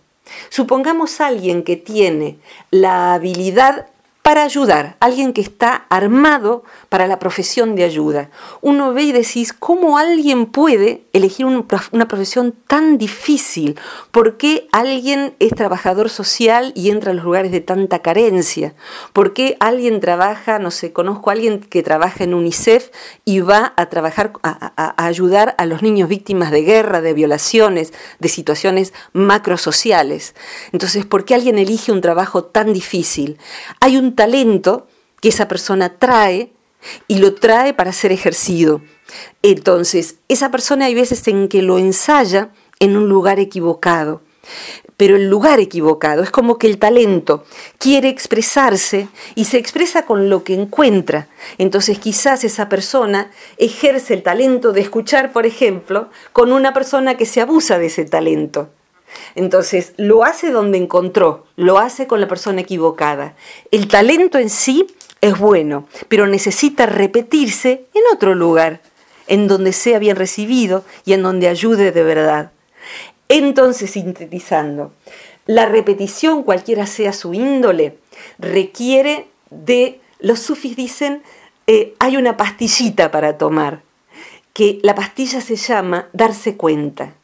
Supongamos 0.51 1.23
a 1.23 1.29
alguien 1.29 1.63
que 1.63 1.77
tiene 1.77 2.37
la 2.71 3.15
habilidad 3.15 3.87
para 4.29 4.43
ayudar, 4.43 4.99
alguien 5.01 5.33
que 5.33 5.41
está 5.41 5.87
armado 5.89 6.63
para 6.91 7.07
la 7.07 7.19
profesión 7.19 7.75
de 7.75 7.85
ayuda. 7.85 8.29
Uno 8.61 8.93
ve 8.93 9.05
y 9.05 9.13
decís, 9.13 9.55
¿cómo 9.55 9.97
alguien 9.97 10.45
puede 10.45 11.07
elegir 11.15 11.47
una 11.47 12.09
profesión 12.09 12.55
tan 12.67 12.99
difícil? 12.99 13.81
¿Por 14.11 14.37
qué 14.37 14.69
alguien 14.71 15.35
es 15.39 15.55
trabajador 15.55 16.11
social 16.11 16.73
y 16.77 16.91
entra 16.91 17.13
a 17.13 17.15
los 17.15 17.25
lugares 17.25 17.53
de 17.53 17.63
tanta 17.63 18.01
carencia? 18.01 18.75
¿Por 19.15 19.33
qué 19.33 19.57
alguien 19.61 19.99
trabaja, 19.99 20.59
no 20.59 20.71
sé, 20.71 20.93
conozco 20.93 21.31
a 21.31 21.33
alguien 21.33 21.61
que 21.61 21.83
trabaja 21.83 22.23
en 22.25 22.35
UNICEF 22.35 22.91
y 23.25 23.41
va 23.41 23.73
a 23.79 23.87
trabajar, 23.87 24.35
a, 24.43 24.75
a 24.77 25.07
ayudar 25.07 25.55
a 25.57 25.65
los 25.65 25.81
niños 25.81 26.11
víctimas 26.11 26.51
de 26.51 26.65
guerra, 26.65 27.01
de 27.01 27.15
violaciones, 27.15 27.95
de 28.19 28.29
situaciones 28.29 28.93
macrosociales? 29.15 30.35
Entonces, 30.73 31.07
¿por 31.07 31.25
qué 31.25 31.35
alguien 31.35 31.57
elige 31.57 31.93
un 31.93 32.03
trabajo 32.03 32.45
tan 32.45 32.75
difícil? 32.75 33.39
Hay 33.81 33.97
un 33.97 34.18
talento 34.19 34.89
que 35.21 35.29
esa 35.29 35.47
persona 35.47 35.97
trae 35.99 36.53
y 37.07 37.19
lo 37.19 37.37
trae 37.37 37.73
para 37.73 37.93
ser 37.93 38.11
ejercido. 38.11 38.83
Entonces, 39.43 40.17
esa 40.29 40.51
persona 40.51 40.87
hay 40.87 40.95
veces 40.95 41.27
en 41.29 41.49
que 41.49 41.63
lo 41.63 41.79
ensaya 41.79 42.51
en 42.81 42.97
un 42.97 43.09
lugar 43.09 43.39
equivocado. 43.39 44.23
Pero 44.97 45.15
el 45.15 45.31
lugar 45.31 45.61
equivocado 45.61 46.25
es 46.25 46.31
como 46.33 46.59
que 46.59 46.67
el 46.67 46.79
talento 46.79 47.45
quiere 47.79 48.09
expresarse 48.09 49.09
y 49.37 49.45
se 49.45 49.59
expresa 49.59 50.05
con 50.05 50.29
lo 50.29 50.43
que 50.43 50.55
encuentra. 50.55 51.29
Entonces 51.59 52.01
quizás 52.01 52.43
esa 52.43 52.69
persona 52.69 53.31
ejerce 53.59 54.15
el 54.15 54.25
talento 54.25 54.73
de 54.73 54.81
escuchar, 54.81 55.33
por 55.33 55.47
ejemplo, 55.47 56.11
con 56.33 56.53
una 56.53 56.75
persona 56.75 57.17
que 57.17 57.27
se 57.27 57.41
abusa 57.41 57.79
de 57.79 57.87
ese 57.87 58.07
talento. 58.07 58.71
Entonces, 59.35 59.93
lo 59.97 60.25
hace 60.25 60.51
donde 60.51 60.79
encontró, 60.79 61.47
lo 61.57 61.79
hace 61.79 62.07
con 62.07 62.21
la 62.21 62.29
persona 62.29 62.61
equivocada. 62.61 63.35
El 63.71 63.89
talento 63.89 64.39
en 64.39 64.51
sí 64.51 64.87
es 65.21 65.39
bueno, 65.39 65.87
pero 66.09 66.27
necesita 66.27 66.87
repetirse 66.87 67.87
en 67.95 68.03
otro 68.13 68.35
lugar, 68.35 68.81
en 69.27 69.49
donde 69.49 69.73
sea 69.73 69.99
bien 69.99 70.17
recibido 70.17 70.85
y 71.05 71.13
en 71.13 71.23
donde 71.23 71.49
ayude 71.49 71.93
de 71.93 72.03
verdad. 72.03 72.53
Entonces, 73.29 73.91
sintetizando, 73.91 74.93
la 75.47 75.67
repetición, 75.67 76.43
cualquiera 76.43 76.87
sea 76.87 77.13
su 77.13 77.35
índole, 77.35 77.99
requiere 78.39 79.29
de, 79.51 80.01
los 80.19 80.41
sufis 80.41 80.77
dicen, 80.77 81.23
eh, 81.67 81.95
hay 81.99 82.17
una 82.17 82.37
pastillita 82.37 83.11
para 83.11 83.39
tomar, 83.39 83.83
que 84.53 84.79
la 84.83 84.95
pastilla 84.95 85.41
se 85.41 85.57
llama 85.57 86.09
darse 86.13 86.57
cuenta. 86.57 87.15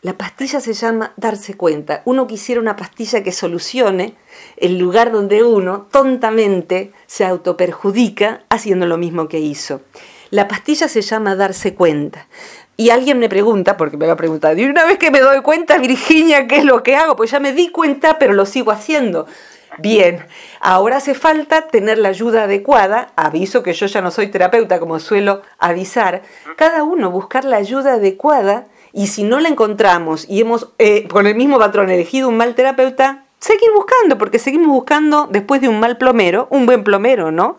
La 0.00 0.16
pastilla 0.16 0.60
se 0.60 0.74
llama 0.74 1.12
darse 1.16 1.54
cuenta. 1.54 2.02
Uno 2.04 2.28
quisiera 2.28 2.60
una 2.60 2.76
pastilla 2.76 3.24
que 3.24 3.32
solucione 3.32 4.14
el 4.56 4.78
lugar 4.78 5.10
donde 5.10 5.42
uno 5.42 5.88
tontamente 5.90 6.92
se 7.08 7.24
autoperjudica 7.24 8.44
haciendo 8.48 8.86
lo 8.86 8.96
mismo 8.96 9.26
que 9.26 9.40
hizo. 9.40 9.80
La 10.30 10.46
pastilla 10.46 10.86
se 10.86 11.02
llama 11.02 11.34
darse 11.34 11.74
cuenta. 11.74 12.28
Y 12.76 12.90
alguien 12.90 13.18
me 13.18 13.28
pregunta, 13.28 13.76
porque 13.76 13.96
me 13.96 14.06
lo 14.06 14.12
ha 14.12 14.16
preguntado, 14.16 14.56
y 14.56 14.66
una 14.66 14.84
vez 14.84 14.98
que 14.98 15.10
me 15.10 15.18
doy 15.18 15.42
cuenta, 15.42 15.78
Virginia, 15.78 16.46
¿qué 16.46 16.58
es 16.58 16.64
lo 16.64 16.84
que 16.84 16.94
hago? 16.94 17.16
Pues 17.16 17.32
ya 17.32 17.40
me 17.40 17.52
di 17.52 17.70
cuenta, 17.70 18.20
pero 18.20 18.34
lo 18.34 18.46
sigo 18.46 18.70
haciendo. 18.70 19.26
Bien, 19.78 20.24
ahora 20.60 20.98
hace 20.98 21.14
falta 21.14 21.66
tener 21.66 21.98
la 21.98 22.10
ayuda 22.10 22.44
adecuada, 22.44 23.12
aviso 23.16 23.64
que 23.64 23.72
yo 23.72 23.86
ya 23.86 24.00
no 24.00 24.12
soy 24.12 24.28
terapeuta 24.28 24.78
como 24.78 25.00
suelo 25.00 25.42
avisar, 25.58 26.22
cada 26.56 26.84
uno 26.84 27.10
buscar 27.10 27.44
la 27.44 27.56
ayuda 27.56 27.94
adecuada 27.94 28.68
y 28.98 29.06
si 29.06 29.22
no 29.22 29.38
la 29.38 29.48
encontramos 29.48 30.26
y 30.28 30.40
hemos, 30.40 30.70
eh, 30.78 31.06
con 31.06 31.28
el 31.28 31.36
mismo 31.36 31.56
patrón, 31.56 31.88
elegido 31.88 32.28
un 32.28 32.36
mal 32.36 32.56
terapeuta, 32.56 33.26
seguir 33.38 33.70
buscando, 33.72 34.18
porque 34.18 34.40
seguimos 34.40 34.66
buscando 34.66 35.28
después 35.30 35.60
de 35.60 35.68
un 35.68 35.78
mal 35.78 35.98
plomero, 35.98 36.48
un 36.50 36.66
buen 36.66 36.82
plomero, 36.82 37.30
¿no? 37.30 37.58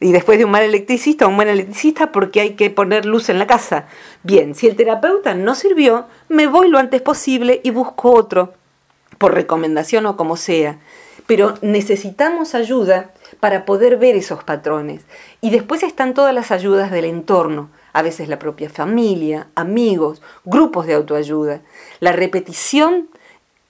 Y 0.00 0.12
después 0.12 0.38
de 0.38 0.46
un 0.46 0.50
mal 0.50 0.62
electricista, 0.62 1.26
un 1.26 1.36
buen 1.36 1.48
electricista, 1.48 2.10
porque 2.10 2.40
hay 2.40 2.50
que 2.54 2.70
poner 2.70 3.04
luz 3.04 3.28
en 3.28 3.38
la 3.38 3.46
casa. 3.46 3.84
Bien, 4.22 4.54
si 4.54 4.66
el 4.66 4.76
terapeuta 4.76 5.34
no 5.34 5.54
sirvió, 5.54 6.06
me 6.30 6.46
voy 6.46 6.70
lo 6.70 6.78
antes 6.78 7.02
posible 7.02 7.60
y 7.62 7.68
busco 7.68 8.12
otro, 8.12 8.54
por 9.18 9.34
recomendación 9.34 10.06
o 10.06 10.16
como 10.16 10.38
sea. 10.38 10.78
Pero 11.26 11.52
necesitamos 11.60 12.54
ayuda 12.54 13.10
para 13.40 13.66
poder 13.66 13.98
ver 13.98 14.16
esos 14.16 14.42
patrones. 14.42 15.02
Y 15.42 15.50
después 15.50 15.82
están 15.82 16.14
todas 16.14 16.34
las 16.34 16.50
ayudas 16.50 16.90
del 16.90 17.04
entorno 17.04 17.68
a 17.98 18.02
veces 18.02 18.28
la 18.28 18.38
propia 18.38 18.70
familia, 18.70 19.48
amigos, 19.56 20.22
grupos 20.44 20.86
de 20.86 20.94
autoayuda. 20.94 21.62
La 21.98 22.12
repetición 22.12 23.08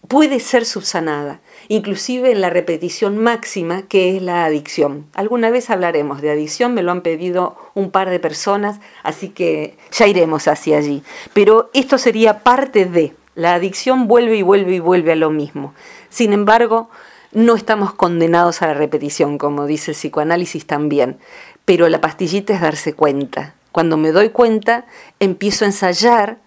puede 0.07 0.39
ser 0.39 0.67
subsanada, 0.67 1.41
inclusive 1.69 2.31
en 2.31 2.43
la 2.43 2.51
repetición 2.51 3.17
máxima 3.17 3.83
que 3.83 4.17
es 4.17 4.23
la 4.23 4.45
adicción. 4.45 5.07
Alguna 5.15 5.49
vez 5.49 5.71
hablaremos 5.71 6.21
de 6.21 6.31
adicción, 6.31 6.75
me 6.75 6.83
lo 6.83 6.93
han 6.93 7.01
pedido 7.01 7.57
un 7.75 7.91
par 7.91 8.11
de 8.11 8.21
personas, 8.21 8.81
así 9.03 9.31
que 9.31 9.79
ya 9.93 10.07
iremos 10.07 10.47
hacia 10.47 10.77
allí. 10.77 11.03
Pero 11.33 11.71
esto 11.73 11.97
sería 11.97 12.41
parte 12.41 12.85
de, 12.85 13.15
la 13.35 13.55
adicción 13.55 14.09
vuelve 14.09 14.37
y 14.37 14.43
vuelve 14.43 14.75
y 14.75 14.81
vuelve 14.81 15.13
a 15.13 15.17
lo 15.17 15.31
mismo. 15.31 15.73
Sin 16.11 16.35
embargo, 16.35 16.91
no 17.33 17.55
estamos 17.55 17.95
condenados 17.95 18.61
a 18.61 18.67
la 18.67 18.75
repetición, 18.75 19.39
como 19.39 19.65
dice 19.65 19.93
el 19.93 19.97
psicoanálisis 19.97 20.67
también, 20.67 21.19
pero 21.65 21.89
la 21.89 22.01
pastillita 22.01 22.55
es 22.55 22.61
darse 22.61 22.95
cuenta, 22.95 23.55
cuando 23.73 23.97
me 23.97 24.13
doy 24.13 24.31
cuenta, 24.31 24.87
empiezo 25.21 25.65
a 25.65 25.69
ensayar, 25.69 26.39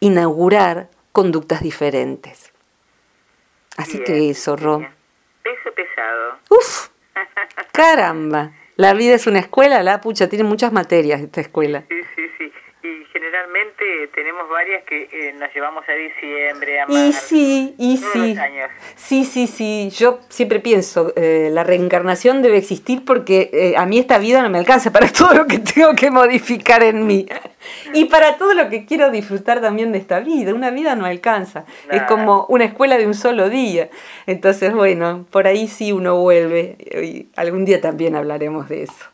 inaugurar 0.00 0.88
conductas 1.12 1.62
diferentes. 1.62 2.52
Así 3.76 4.02
que 4.02 4.30
eso, 4.30 4.56
Ro. 4.56 4.78
Peso 5.42 5.74
pesado. 5.74 6.38
Uf, 6.50 6.88
caramba. 7.72 8.52
La 8.76 8.94
vida 8.94 9.14
es 9.14 9.26
una 9.26 9.38
escuela, 9.38 9.82
la 9.82 10.00
pucha, 10.00 10.28
tiene 10.28 10.44
muchas 10.44 10.72
materias 10.72 11.20
esta 11.20 11.40
escuela. 11.40 11.84
Sí, 11.88 12.00
sí, 12.16 12.21
tenemos 14.14 14.48
varias 14.48 14.84
que 14.84 15.08
eh, 15.12 15.32
nos 15.38 15.52
llevamos 15.54 15.84
a 15.88 15.92
diciembre, 15.92 16.80
a 16.80 16.86
marzo. 16.86 17.08
Y 17.08 17.12
sí, 17.12 17.74
y 17.78 17.96
sí. 17.96 18.36
Sí, 18.96 19.24
sí, 19.24 19.46
sí. 19.46 19.90
Yo 19.90 20.20
siempre 20.28 20.60
pienso, 20.60 21.12
eh, 21.16 21.50
la 21.52 21.64
reencarnación 21.64 22.42
debe 22.42 22.58
existir 22.58 23.04
porque 23.04 23.50
eh, 23.52 23.74
a 23.76 23.86
mí 23.86 23.98
esta 23.98 24.18
vida 24.18 24.42
no 24.42 24.50
me 24.50 24.58
alcanza 24.58 24.92
para 24.92 25.08
todo 25.12 25.34
lo 25.34 25.46
que 25.46 25.58
tengo 25.58 25.94
que 25.94 26.10
modificar 26.10 26.82
en 26.82 27.06
mí. 27.06 27.26
Y 27.94 28.06
para 28.06 28.36
todo 28.38 28.54
lo 28.54 28.68
que 28.68 28.86
quiero 28.86 29.10
disfrutar 29.10 29.60
también 29.60 29.92
de 29.92 29.98
esta 29.98 30.20
vida. 30.20 30.54
Una 30.54 30.70
vida 30.70 30.94
no 30.96 31.06
alcanza. 31.06 31.64
Es 31.90 32.02
como 32.02 32.46
una 32.48 32.64
escuela 32.64 32.98
de 32.98 33.06
un 33.06 33.14
solo 33.14 33.48
día. 33.48 33.88
Entonces, 34.26 34.72
bueno, 34.74 35.26
por 35.30 35.46
ahí 35.46 35.68
sí 35.68 35.92
uno 35.92 36.16
vuelve. 36.20 36.76
Y 37.02 37.28
algún 37.36 37.64
día 37.64 37.80
también 37.80 38.16
hablaremos 38.16 38.68
de 38.68 38.84
eso. 38.84 39.11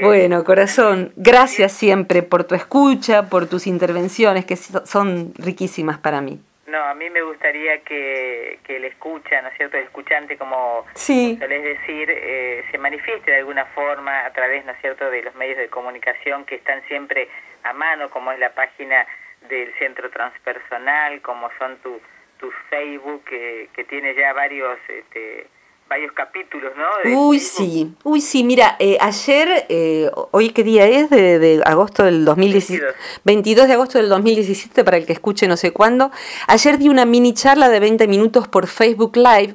Bueno, 0.00 0.44
corazón, 0.44 1.12
gracias 1.16 1.72
siempre 1.72 2.22
por 2.22 2.44
tu 2.44 2.54
escucha, 2.54 3.28
por 3.28 3.48
tus 3.48 3.66
intervenciones, 3.66 4.44
que 4.44 4.56
son 4.56 5.32
riquísimas 5.36 5.98
para 5.98 6.20
mí. 6.20 6.40
No, 6.66 6.82
a 6.82 6.94
mí 6.94 7.10
me 7.10 7.20
gustaría 7.22 7.82
que, 7.82 8.58
que 8.64 8.76
el 8.76 8.84
escucha, 8.86 9.42
¿no 9.42 9.48
es 9.48 9.56
cierto?, 9.58 9.76
el 9.76 9.84
escuchante, 9.84 10.38
como 10.38 10.86
sí. 10.94 11.36
solés 11.38 11.62
decir, 11.62 12.08
eh, 12.10 12.64
se 12.70 12.78
manifieste 12.78 13.30
de 13.30 13.38
alguna 13.38 13.66
forma 13.66 14.24
a 14.24 14.32
través, 14.32 14.64
¿no 14.64 14.72
es 14.72 14.80
cierto?, 14.80 15.10
de 15.10 15.22
los 15.22 15.34
medios 15.34 15.58
de 15.58 15.68
comunicación 15.68 16.46
que 16.46 16.54
están 16.54 16.82
siempre 16.88 17.28
a 17.64 17.74
mano, 17.74 18.08
como 18.08 18.32
es 18.32 18.38
la 18.38 18.54
página 18.54 19.06
del 19.50 19.70
Centro 19.78 20.08
Transpersonal, 20.10 21.20
como 21.20 21.50
son 21.58 21.76
tu, 21.78 22.00
tu 22.38 22.50
Facebook, 22.70 23.24
que, 23.24 23.68
que 23.74 23.84
tiene 23.84 24.14
ya 24.14 24.32
varios... 24.32 24.78
Este, 24.88 25.46
varios 25.92 26.12
capítulos, 26.12 26.72
¿no? 26.74 27.26
uy, 27.26 27.38
sí, 27.38 27.94
uy, 28.02 28.22
sí, 28.22 28.44
mira, 28.44 28.76
eh, 28.78 28.96
ayer, 28.98 29.66
eh, 29.68 30.10
hoy 30.30 30.48
qué 30.48 30.64
día 30.64 30.86
es, 30.86 31.10
de, 31.10 31.60
agosto 31.66 32.02
del 32.02 32.24
2017, 32.24 32.82
22. 33.24 33.66
de 33.66 33.74
agosto 33.74 33.98
del 33.98 34.08
2017, 34.08 34.84
para 34.84 34.96
el 34.96 35.04
que 35.04 35.12
escuche 35.12 35.46
no 35.46 35.58
sé 35.58 35.70
cuándo, 35.72 36.10
ayer 36.46 36.78
di 36.78 36.88
una 36.88 37.04
mini 37.04 37.34
charla 37.34 37.68
de 37.68 37.78
20 37.78 38.08
minutos 38.08 38.48
por 38.48 38.68
Facebook 38.68 39.18
Live 39.18 39.54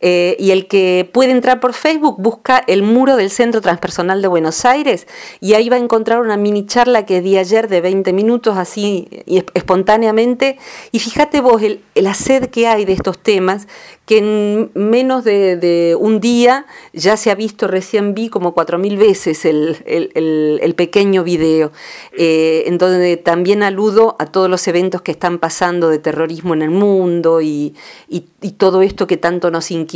eh, 0.00 0.36
y 0.38 0.52
el 0.52 0.68
que 0.68 1.08
puede 1.12 1.32
entrar 1.32 1.58
por 1.58 1.72
Facebook 1.72 2.16
busca 2.18 2.62
el 2.68 2.84
muro 2.84 3.16
del 3.16 3.30
Centro 3.30 3.60
Transpersonal 3.60 4.22
de 4.22 4.28
Buenos 4.28 4.64
Aires 4.64 5.08
y 5.40 5.54
ahí 5.54 5.68
va 5.68 5.76
a 5.76 5.80
encontrar 5.80 6.20
una 6.20 6.36
mini 6.36 6.66
charla 6.66 7.04
que 7.04 7.20
di 7.20 7.36
ayer 7.36 7.68
de 7.68 7.80
20 7.80 8.12
minutos 8.12 8.56
así 8.56 9.08
espontáneamente. 9.54 10.58
Y 10.92 11.00
fíjate 11.00 11.40
vos 11.40 11.62
el, 11.62 11.80
la 11.96 12.14
sed 12.14 12.46
que 12.46 12.68
hay 12.68 12.84
de 12.84 12.92
estos 12.92 13.18
temas, 13.18 13.66
que 14.06 14.18
en 14.18 14.70
menos 14.74 15.24
de, 15.24 15.96
un 15.98 16.20
día 16.20 16.66
ya 16.92 17.16
se 17.16 17.30
ha 17.30 17.34
visto, 17.34 17.66
recién 17.66 18.14
vi 18.14 18.28
como 18.28 18.54
cuatro 18.54 18.78
mil 18.78 18.96
veces 18.96 19.44
el, 19.44 20.74
pequeño 20.76 21.24
video, 21.24 21.72
eh, 22.16 22.64
en 22.66 22.78
donde 22.78 23.16
también 23.16 23.64
aludo 23.64 24.16
a 24.20 24.26
todos 24.26 24.48
los 24.48 24.66
eventos 24.68 25.02
que 25.02 25.10
están 25.10 25.38
pasando 25.38 25.88
de 25.88 25.98
terrorismo 25.98 26.54
en 26.54 26.62
el 26.62 26.70
mundo 26.70 27.40
y, 27.42 27.74
y 28.08 28.20
todo 28.52 28.82
esto 28.82 29.08
que 29.08 29.16
tanto 29.16 29.50
nos 29.50 29.70
inquieta. 29.72 29.87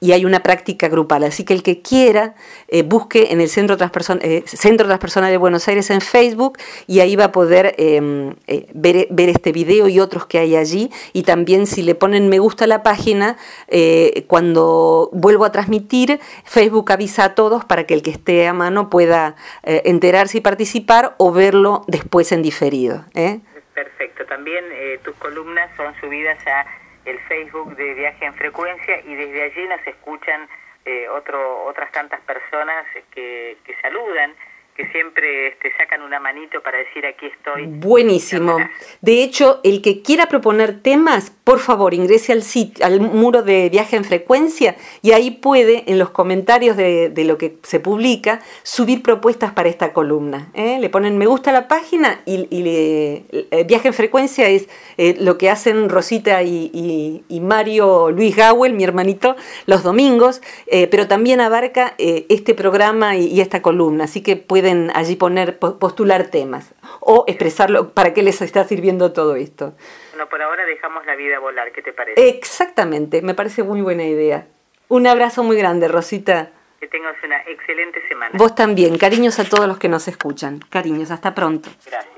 Y 0.00 0.12
hay 0.12 0.24
una 0.24 0.42
práctica 0.42 0.88
grupal. 0.88 1.24
Así 1.24 1.44
que 1.44 1.54
el 1.54 1.62
que 1.62 1.80
quiera, 1.80 2.34
eh, 2.68 2.82
busque 2.82 3.32
en 3.32 3.40
el 3.40 3.48
Centro, 3.48 3.76
eh, 4.20 4.42
Centro 4.46 4.86
Transpersonal 4.86 5.30
de 5.30 5.36
Buenos 5.36 5.68
Aires 5.68 5.90
en 5.90 6.00
Facebook 6.00 6.58
y 6.86 7.00
ahí 7.00 7.16
va 7.16 7.26
a 7.26 7.32
poder 7.32 7.74
em, 7.78 8.34
eh, 8.46 8.66
ver, 8.74 9.06
ver, 9.10 9.28
este 9.28 9.52
video 9.52 9.88
y 9.88 10.00
otros 10.00 10.26
que 10.26 10.38
hay 10.38 10.56
allí. 10.56 10.90
Y 11.12 11.22
también 11.22 11.66
si 11.66 11.82
le 11.82 11.94
ponen 11.94 12.28
me 12.28 12.38
gusta 12.38 12.64
a 12.64 12.68
la 12.68 12.82
página, 12.82 13.36
cuando 14.26 15.08
vuelvo 15.12 15.44
a 15.44 15.52
transmitir, 15.52 16.20
Facebook 16.44 16.92
avisa 16.92 17.24
a 17.24 17.34
todos 17.34 17.64
para 17.64 17.84
que 17.84 17.94
el 17.94 18.02
que 18.02 18.10
esté 18.10 18.46
a 18.46 18.52
mano 18.52 18.90
pueda 18.90 19.36
enterarse 19.62 20.38
y 20.38 20.40
participar 20.40 21.14
o 21.18 21.32
verlo 21.32 21.84
después 21.86 22.32
en 22.32 22.42
diferido. 22.42 23.04
Perfecto. 23.74 24.26
También 24.26 24.64
tus 25.04 25.14
columnas 25.16 25.70
son 25.76 25.94
subidas 26.00 26.38
a 26.46 26.66
el 27.04 27.18
Facebook 27.20 27.76
de 27.76 27.94
Viaje 27.94 28.24
en 28.24 28.34
Frecuencia 28.34 29.00
y 29.04 29.14
desde 29.14 29.42
allí 29.42 29.66
nos 29.68 29.86
escuchan 29.86 30.48
eh, 30.84 31.08
otro, 31.08 31.64
otras 31.64 31.90
tantas 31.92 32.20
personas 32.20 32.86
que, 33.10 33.56
que 33.64 33.74
saludan 33.80 34.34
que 34.76 34.88
siempre 34.88 35.48
este, 35.48 35.70
sacan 35.76 36.00
una 36.00 36.18
manito 36.18 36.62
para 36.62 36.78
decir 36.78 37.04
aquí 37.04 37.26
estoy. 37.26 37.66
Buenísimo. 37.66 38.56
De 39.02 39.22
hecho, 39.22 39.60
el 39.64 39.82
que 39.82 40.00
quiera 40.00 40.26
proponer 40.26 40.80
temas, 40.80 41.30
por 41.44 41.58
favor, 41.58 41.92
ingrese 41.92 42.32
al 42.32 42.42
sitio, 42.42 42.84
al 42.86 43.00
muro 43.00 43.42
de 43.42 43.68
viaje 43.68 43.96
en 43.96 44.04
frecuencia 44.04 44.76
y 45.02 45.12
ahí 45.12 45.30
puede, 45.30 45.84
en 45.88 45.98
los 45.98 46.10
comentarios 46.10 46.78
de, 46.78 47.12
lo 47.22 47.36
que 47.36 47.58
se 47.62 47.80
publica, 47.80 48.40
subir 48.62 49.02
propuestas 49.02 49.52
para 49.52 49.68
esta 49.68 49.92
columna. 49.92 50.50
¿eh? 50.54 50.78
Le 50.80 50.88
ponen 50.88 51.18
me 51.18 51.26
gusta 51.26 51.50
a 51.50 51.52
la 51.52 51.68
página 51.68 52.22
y, 52.24 52.48
eh, 52.50 53.64
viaje 53.66 53.88
en 53.88 53.94
frecuencia 53.94 54.48
es 54.48 54.68
eh, 54.96 55.16
lo 55.20 55.36
que 55.36 55.50
hacen 55.50 55.90
Rosita 55.90 56.42
y, 56.42 57.22
Mario 57.42 58.10
Luis 58.10 58.36
Gawel, 58.36 58.72
mi 58.72 58.84
hermanito, 58.84 59.36
los 59.66 59.82
domingos, 59.82 60.40
pero 60.90 61.08
también 61.08 61.40
abarca 61.40 61.94
este 61.98 62.54
programa 62.54 63.16
y, 63.16 63.26
y 63.26 63.40
esta 63.40 63.60
columna. 63.62 64.04
Así 64.04 64.22
que 64.22 64.36
puede 64.36 64.61
pueden 64.62 64.92
allí 64.94 65.16
poner, 65.16 65.58
postular 65.58 66.28
temas 66.28 66.72
o 67.00 67.24
expresarlo 67.26 67.88
para 67.94 68.14
qué 68.14 68.22
les 68.22 68.40
está 68.42 68.62
sirviendo 68.62 69.12
todo 69.12 69.34
esto. 69.34 69.74
Bueno, 70.12 70.28
por 70.28 70.40
ahora 70.40 70.64
dejamos 70.64 71.04
la 71.04 71.16
vida 71.16 71.40
volar, 71.40 71.72
¿qué 71.72 71.82
te 71.82 71.92
parece? 71.92 72.28
Exactamente, 72.28 73.22
me 73.22 73.34
parece 73.34 73.64
muy 73.64 73.80
buena 73.80 74.04
idea. 74.04 74.46
Un 74.86 75.08
abrazo 75.08 75.42
muy 75.42 75.56
grande, 75.56 75.88
Rosita. 75.88 76.50
Que 76.78 76.86
tengas 76.86 77.16
una 77.24 77.40
excelente 77.42 78.06
semana. 78.08 78.30
Vos 78.34 78.54
también, 78.54 78.98
cariños 78.98 79.40
a 79.40 79.44
todos 79.48 79.66
los 79.66 79.78
que 79.78 79.88
nos 79.88 80.06
escuchan. 80.06 80.60
Cariños, 80.70 81.10
hasta 81.10 81.34
pronto. 81.34 81.68
Gracias. 81.84 82.11